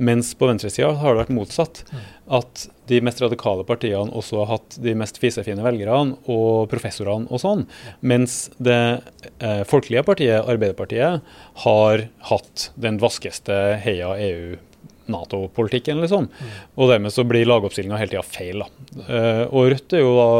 [0.00, 1.82] Mens på venstresida har det vært motsatt.
[2.30, 7.42] At de mest radikale partiene også har hatt de mest fisefine velgerne og professorene og
[7.42, 7.66] sånn.
[8.00, 8.80] Mens det
[9.42, 11.20] eh, folkelige partiet, Arbeiderpartiet,
[11.66, 14.58] har hatt den vaskeste heia EU
[15.10, 16.28] Nato-politikken, liksom.
[16.30, 16.50] Mm.
[16.78, 18.62] Og dermed så blir lagoppstillinga hele tida feil.
[18.62, 18.68] da.
[19.08, 20.30] Uh, og Rødt er jo da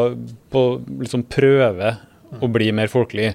[0.52, 0.62] på
[1.00, 1.96] liksom prøve
[2.38, 3.34] og bli mer folkelig.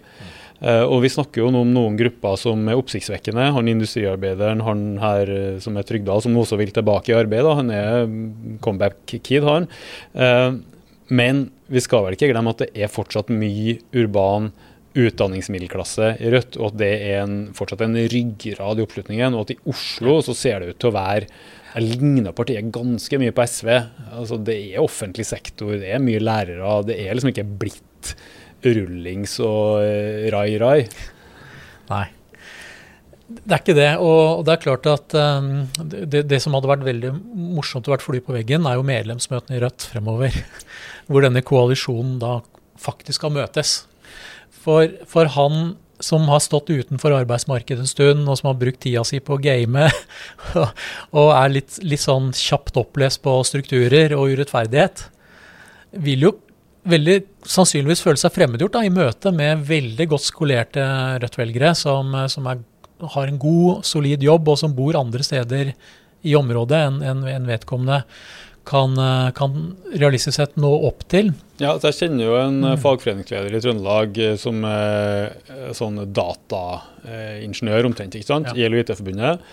[0.63, 3.49] Uh, og Vi snakker jo om noen grupper som er oppsiktsvekkende.
[3.57, 7.43] Han industriarbeideren han her uh, som er Trygdal, som også vil tilbake i arbeid.
[7.43, 7.57] Da.
[7.59, 8.05] Han er
[8.63, 9.67] comeback-kid, han.
[10.15, 10.61] Uh,
[11.11, 14.49] Men vi skal vel ikke glemme at det er fortsatt mye urban
[14.95, 19.35] utdanningsmiddelklasse i Rødt, og at det er en, fortsatt en ryggrad i oppslutningen.
[19.35, 21.27] Og at i Oslo så ser det ut til å være
[21.75, 23.69] Jeg ligner partiet ganske mye på SV.
[24.15, 26.77] Altså Det er offentlig sektor, det er mye lærere.
[26.87, 28.15] Det er liksom ikke blitt
[28.65, 29.81] rullings og
[30.33, 30.79] rai-rai.
[31.91, 32.05] Nei.
[33.25, 33.91] Det er ikke det.
[34.05, 37.13] Og det er klart at um, det, det, som hadde vært veldig
[37.55, 40.37] morsomt å være fly på veggen, er jo medlemsmøtene i Rødt fremover.
[41.09, 42.37] Hvor denne koalisjonen da
[42.81, 43.79] faktisk skal møtes.
[44.65, 49.03] For, for, han som har stått utenfor arbeidsmarkedet en stund, og som har brukt tida
[49.07, 49.87] si på å game,
[51.15, 55.07] og er litt, litt, sånn kjapt opplest på strukturer og urettferdighet,
[56.05, 56.33] vil jo
[56.89, 57.17] veldig
[57.49, 60.85] sannsynligvis føle seg fremmedgjort da, i møte med veldig godt skolerte
[61.23, 62.63] Rødt-velgere som, som er,
[63.15, 65.73] har en god, solid jobb, og som bor andre steder
[66.25, 68.03] i området enn en, en vedkommende
[68.65, 69.57] kan, eh, kan,
[69.93, 71.31] realistisk sett nå opp til.
[71.61, 72.79] Ja, altså Jeg kjenner jo en mm.
[72.83, 75.35] fagforeningsleder i Trøndelag eh, som er
[75.77, 78.57] sånn dataingeniør omtrent, ikke sant, ja.
[78.57, 79.45] i LO-IT-forbundet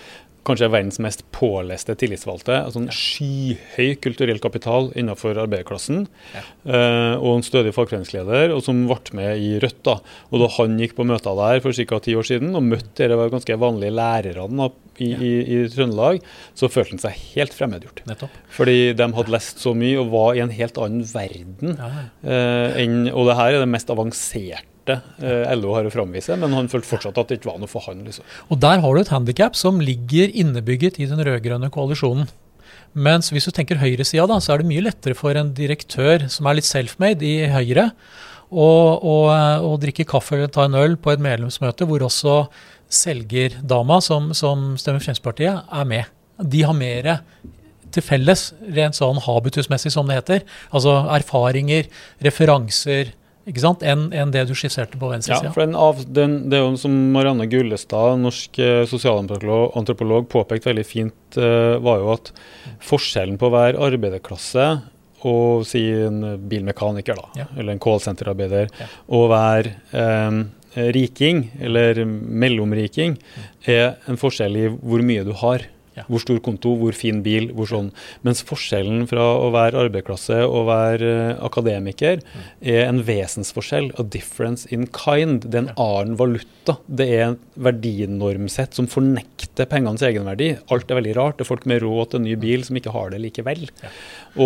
[0.47, 2.55] kanskje verdens mest påleste tillitsvalgte.
[2.67, 6.07] altså En skyhøy kulturell kapital innenfor arbeiderklassen.
[6.35, 6.43] Ja.
[6.67, 9.83] Uh, og en stødig fagforeningsleder, og som ble med i Rødt.
[9.87, 9.99] da,
[10.31, 12.01] og Da han gikk på møter der for ca.
[12.03, 15.19] ti år siden og møtte de ganske vanlige lærerne i, ja.
[15.19, 16.21] i, i, Trøndelag,
[16.55, 18.03] så følte han seg helt fremmedgjort.
[18.07, 18.35] Nettopp.
[18.53, 21.79] Fordi de hadde lest så mye og var i en helt annen verden.
[21.79, 22.05] Ja.
[22.27, 26.55] Uh, enn, og det her er det mest avanserte Eh, LO har å framvise, men
[26.57, 28.03] han følte fortsatt at det ikke var noe for han.
[28.07, 28.27] Liksom.
[28.51, 32.31] Og Der har du et handikap som ligger innebygget i den rød-grønne koalisjonen.
[32.93, 36.47] Mens hvis du tenker høyresida, da, så er det mye lettere for en direktør som
[36.47, 37.93] er litt self-made i Høyre,
[38.53, 42.35] å, drikke kaffe eller ta en øl på et medlemsmøte hvor også
[42.93, 46.11] selgerdama som, som stemmer Fremskrittspartiet, er med.
[46.37, 47.09] De har mer
[47.93, 50.45] til felles, rent sånn habitusmessig som det heter.
[50.73, 51.89] Altså erfaringer,
[52.25, 53.15] referanser,
[53.49, 55.51] ikke sant, enn en det du skisserte på venstresida.
[55.51, 60.71] Ja, for den av, den, det er jo som Marianne Gullestad, norsk eh, sosialantropolog, påpekte
[60.71, 62.33] veldig fint, uh, var jo at
[62.87, 64.69] forskjellen på å være arbeiderklasse
[65.29, 67.47] og si en bilmekaniker, da, ja.
[67.57, 68.89] eller en callsenterarbeider, ja.
[69.15, 70.41] og være um,
[70.97, 73.53] riking, eller mellomriking, mm.
[73.71, 75.67] er en forskjell i hvor mye du har.
[75.97, 76.07] Ja.
[76.09, 77.91] Hvor stor konto, hvor fin bil, hvor sånn.
[78.25, 82.47] Mens forskjellen fra å være arbeiderklasse og være uh, akademiker mm.
[82.75, 83.91] er en vesensforskjell.
[84.01, 85.45] A difference in kind.
[85.45, 86.79] Det er en annen valuta.
[86.87, 87.39] Det er en
[87.69, 90.55] verdinormsett som fornekter pengenes egenverdi.
[90.73, 91.39] Alt er veldig rart.
[91.39, 93.67] Det er folk med råd til en ny bil som ikke har det likevel.
[93.83, 93.93] Ja.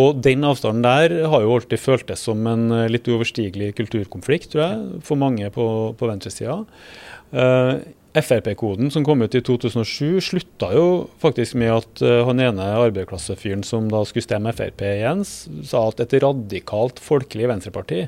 [0.01, 4.67] Og den avstanden der har jo alltid føltes som en uh, litt uoverstigelig kulturkonflikt, tror
[4.67, 6.59] jeg, for mange på, på venstresida.
[7.31, 7.79] Uh,
[8.17, 10.87] Frp-koden som kom ut i 2007, slutta jo
[11.23, 16.01] faktisk med at uh, han ene arbeiderklassefyren som da skulle stemme Frp igjen, sa at
[16.05, 18.07] et radikalt folkelig venstreparti,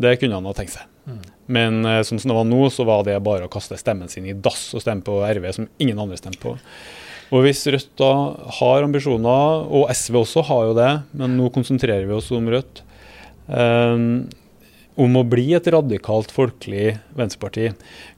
[0.00, 0.88] det kunne han ha tenkt seg.
[1.04, 1.22] Mm.
[1.52, 4.30] Men uh, sånn som det var nå, så var det bare å kaste stemmen sin
[4.30, 6.56] i dass og stemme på RV, som ingen andre stemte på.
[7.32, 8.12] Og Hvis Rødt da
[8.60, 12.82] har ambisjoner, og SV også har jo det, men nå konsentrerer vi oss om Rødt,
[13.48, 14.24] um,
[15.00, 17.70] om å bli et radikalt folkelig venstreparti.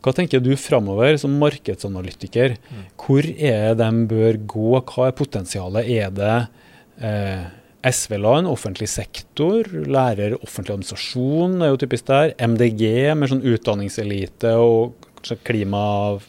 [0.02, 2.56] Hva tenker du framover som markedsanalytiker?
[2.98, 4.70] Hvor er det de bør gå?
[4.80, 5.90] Hva er potensialet?
[5.94, 6.34] Er det
[6.98, 7.44] eh,
[7.84, 12.32] SV-land, offentlig sektor, lærer, offentlig administrasjon er jo typisk der.
[12.40, 12.84] MDG
[13.18, 15.03] med sånn utdanningselite og
[15.46, 15.82] klima,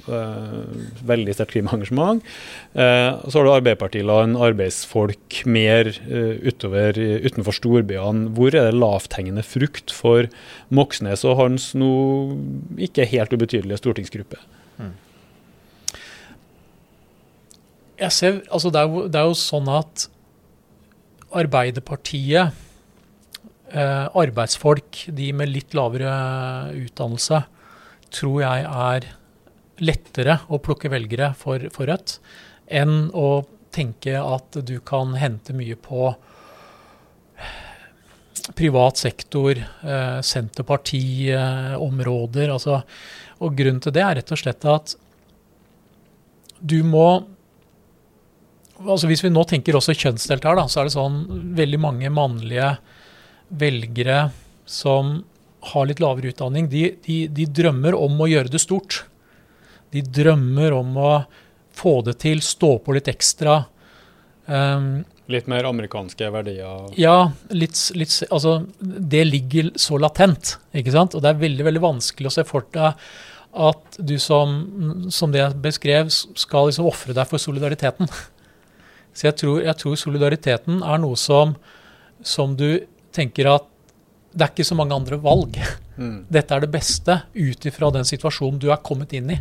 [0.08, 0.64] uh,
[1.06, 2.24] veldig sterkt klimaengasjement.
[2.74, 8.32] Uh, så har du arbeiderpartiland, arbeidsfolk mer uh, utover, utenfor storbyene.
[8.38, 10.30] Hvor er det lavthengende frukt for
[10.74, 11.92] Moxnes og hans nå
[12.88, 14.40] ikke helt ubetydelige stortingsgruppe?
[14.80, 14.94] Mm.
[18.00, 20.10] Jeg ser, altså det, er jo, det er jo sånn at
[21.36, 22.62] Arbeiderpartiet,
[23.76, 26.12] arbeidsfolk, de med litt lavere
[26.80, 27.42] utdannelse,
[28.16, 29.02] tror jeg er
[29.84, 32.20] lettere å plukke velgere for, for Rødt
[32.72, 33.44] enn å
[33.76, 36.16] tenke at du kan hente mye på
[38.56, 42.50] privat sektor, eh, Senterparti-områder.
[42.54, 42.84] Altså,
[43.42, 44.96] og grunnen til det er rett og slett at
[46.60, 47.26] du må
[48.76, 51.16] altså Hvis vi nå tenker også kjønnsdelt her, da, så er det sånn
[51.56, 52.76] veldig mange mannlige
[53.56, 54.36] velgere
[54.68, 55.24] som
[55.72, 59.04] har litt lavere utdanning, de, de, de, drømmer om å gjøre det stort.
[59.94, 61.12] De drømmer om å
[61.76, 63.64] få det til, stå på litt ekstra.
[64.46, 66.90] Um, litt mer amerikanske verdier?
[67.00, 70.58] Ja, litt, litt, altså, det ligger så latent.
[70.76, 71.18] ikke sant?
[71.18, 73.00] Og det er veldig veldig vanskelig å se for deg
[73.56, 74.56] at du som,
[75.16, 78.10] som det jeg beskrev, skal liksom ofre deg for solidariteten.
[79.16, 81.54] Så jeg tror, jeg tror, solidariteten er noe som,
[82.20, 82.84] som du
[83.16, 83.70] tenker at
[84.36, 85.58] det er ikke så mange andre valg.
[85.96, 86.26] Mm.
[86.36, 89.40] Dette er det beste ut ifra den situasjonen du er kommet inn i.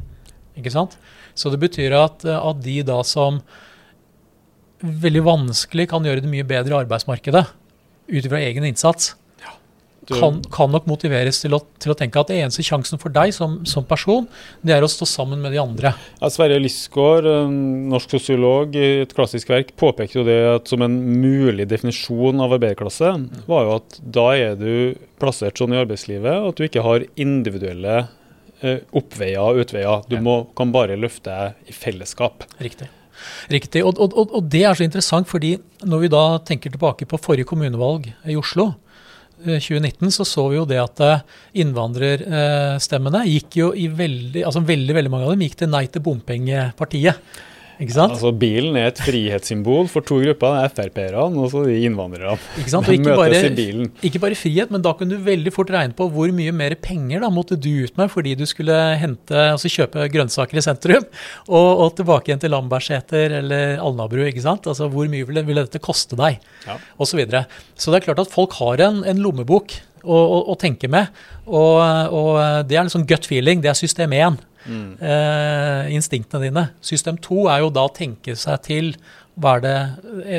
[0.59, 0.95] Ikke sant?
[1.35, 3.41] Så det betyr at, at de da som
[4.85, 7.45] veldig vanskelig kan gjøre det mye bedre i arbeidsmarkedet
[8.05, 9.15] ut ifra egen innsats,
[10.11, 13.33] kan, kan, nok motiveres til å, til å, tenke at det eneste sjansen for deg
[13.37, 14.27] som, som, person,
[14.65, 15.95] det er å stå sammen med de andre.
[16.21, 17.29] Ja, Sverre Lysgaard,
[17.93, 22.57] norsk sosiolog i et klassisk verk, påpekte jo det at som en mulig definisjon av
[22.59, 23.15] arbeiderklasse,
[23.49, 24.75] var jo at da er du
[25.21, 28.03] plassert sånn i arbeidslivet at du ikke har individuelle
[28.61, 30.05] eh, oppveier og utveier.
[30.11, 32.47] Du må, kan bare løfte deg i fellesskap.
[32.63, 32.91] Riktig.
[33.53, 33.85] Riktig.
[33.87, 37.49] Og, og, og, det er så interessant, fordi når vi da tenker tilbake på forrige
[37.51, 38.73] kommunevalg i Oslo,
[39.45, 41.25] 2019 eh, så så vi jo det at eh,
[41.63, 46.05] innvandrerstemmene gikk jo i veldig altså veldig, veldig mange av dem gikk til Nei til
[46.05, 47.21] bompengepartiet.
[47.83, 48.15] Ikke sant?
[48.15, 50.55] Altså Bilen er et frihetssymbol for to grupper.
[50.55, 52.37] Det er Frp-erne og så de innvandrerne.
[52.61, 52.89] Ikke sant?
[52.89, 53.41] Og ikke bare,
[54.07, 57.25] ikke bare, frihet, men da kunne du veldig fort regne på hvor mye mer penger
[57.25, 61.07] da måtte du ut med fordi du skulle hente, altså kjøpe grønnsaker i sentrum
[61.57, 64.23] og, og tilbake igjen til Lambertseter eller Alnabru.
[64.29, 64.69] ikke sant?
[64.71, 66.39] Altså Hvor mye ville, ville dette koste deg?
[66.69, 66.79] Ja.
[66.99, 67.47] Og så, videre.
[67.75, 71.11] så det er klart at folk har en, en lommebok å, å, å, tenke med.
[71.47, 71.79] Og,
[72.15, 72.35] og
[72.69, 73.63] det er en sånn gut feeling.
[73.65, 74.89] Det er system 1 mm.
[75.01, 76.65] eh, instinktene dine.
[76.85, 78.95] System to er jo da å tenke seg til
[79.41, 79.75] hva det,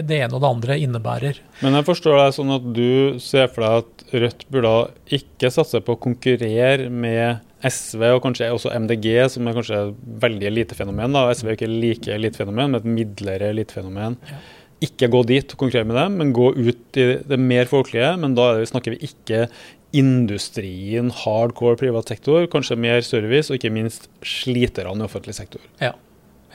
[0.07, 1.39] det ene og det andre innebærer.
[1.63, 4.73] Men jeg forstår deg sånn at du ser for deg at Rødt burde
[5.17, 10.03] ikke satse på å konkurrere med SV og kanskje også MDG, som er kanskje et
[10.25, 11.15] veldig elitefenomen.
[11.15, 11.25] da.
[11.33, 14.19] SV er ikke like elitefenomen, men et midlere elitefenomen.
[14.29, 14.39] Ja.
[14.85, 18.11] Ikke gå dit og konkurrere med dem, men gå ut i det mer folkelige.
[18.21, 19.47] Men da snakker vi ikke
[19.95, 25.63] industrien, hardcore privat sektor, kanskje mer service, og ikke minst sliterne i offentlig sektor.
[25.81, 25.93] Ja.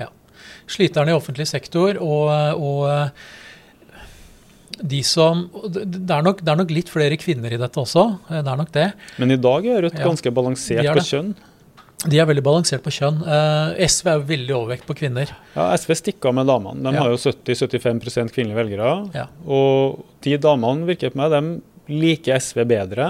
[0.01, 0.09] ja.
[0.71, 2.89] Sliterne i offentlig sektor og, og
[4.81, 8.07] de som det er, nok, det er, nok, litt flere kvinner i dette også.
[8.31, 8.89] det er nok det.
[9.21, 11.33] Men i dag er Rødt ja, ganske balansert på kjønn?
[12.09, 13.19] De er veldig balansert på kjønn.
[13.27, 15.29] Uh, SV er jo veldig overvekt på kvinner.
[15.53, 16.81] Ja, SV stikker av med damene.
[16.87, 17.03] De ja.
[17.05, 18.93] har jo 70-75 kvinnelige velgere.
[19.13, 19.27] Ja.
[19.45, 21.61] Og de damene virker på meg, de
[21.91, 23.09] liker SV bedre,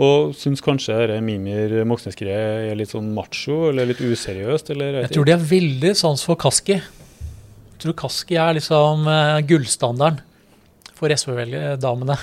[0.00, 4.72] og syns kanskje Mimir Moxnes-greiet er litt sånn macho eller litt useriøst?
[4.74, 6.78] Eller, jeg, jeg tror de har veldig sans for Kaski.
[6.80, 10.22] Jeg tror Kaski er liksom uh, gullstandarden
[10.94, 12.16] for SV-damene.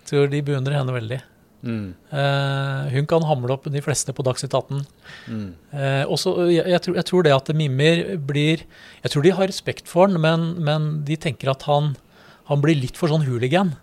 [0.00, 1.22] Jeg tror de beundrer henne veldig.
[1.66, 1.94] Mm.
[2.12, 4.82] Uh, hun kan hamle opp de fleste på Dagsnytt 18.
[5.26, 5.48] Mm.
[5.72, 8.62] Uh, også, jeg, jeg, tror, jeg, tror, det at Mimir blir
[9.02, 11.94] Jeg tror de har respekt for han, men, men de tenker at han,
[12.50, 13.74] han blir litt for sånn hooligan.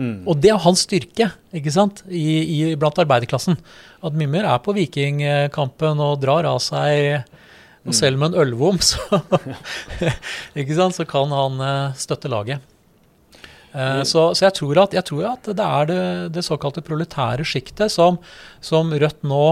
[0.00, 0.22] Mm.
[0.24, 1.26] Og det er hans styrke
[1.56, 3.58] ikke sant, I, i, blant arbeiderklassen.
[4.00, 7.26] At Mimmer er på vikingkampen og drar av seg
[7.80, 7.96] og mm.
[7.96, 8.98] selv med en ølvom, så,
[10.58, 12.60] ikke sant, så kan han uh, støtte laget.
[13.72, 16.00] Uh, så, så jeg, tror at, jeg, tror at, det er det,
[16.36, 18.18] det såkalte proletære sjiktet som,
[18.60, 19.44] som, Rødt nå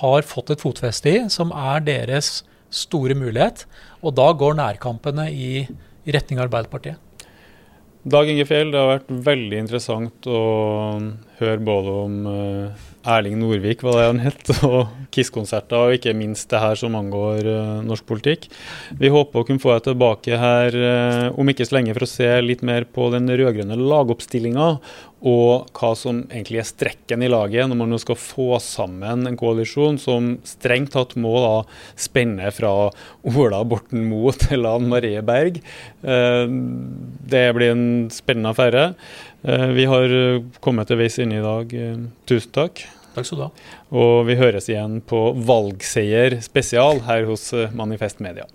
[0.00, 2.40] har fått et fotfeste i, som er deres
[2.74, 3.68] store mulighet.
[4.02, 5.52] Og da går nærkampene i,
[6.02, 6.98] i retning Arbeiderpartiet.
[8.06, 10.42] Dag Inge Fjell, det har vært veldig interessant å
[11.40, 16.14] høre både om uh, Erling Norvik, hva det er han het, og KISS-konserter, og ikke
[16.14, 18.46] minst det her som angår uh, norsk politikk.
[19.02, 22.10] Vi håper å kunne få deg tilbake her uh, om ikke så lenge for å
[22.10, 24.70] se litt mer på den rød-grønne lagoppstillinga,
[25.26, 29.98] og hva som egentlig er strekken i laget når man skal få sammen en koalisjon
[29.98, 31.54] som strengt tatt må da
[31.98, 32.72] spenne fra
[33.26, 35.58] Ola Borten Moe til Ann Marie Berg.
[36.04, 36.46] Uh,
[37.28, 38.92] det blir en spennende affære.
[39.38, 40.12] Vi har
[40.64, 41.74] kommet til veis inne i dag.
[42.26, 42.82] Tusen takk.
[43.14, 43.50] Takk skal du ha.
[44.02, 48.48] Og vi høres igjen på valgseier spesial her hos Manifest Media.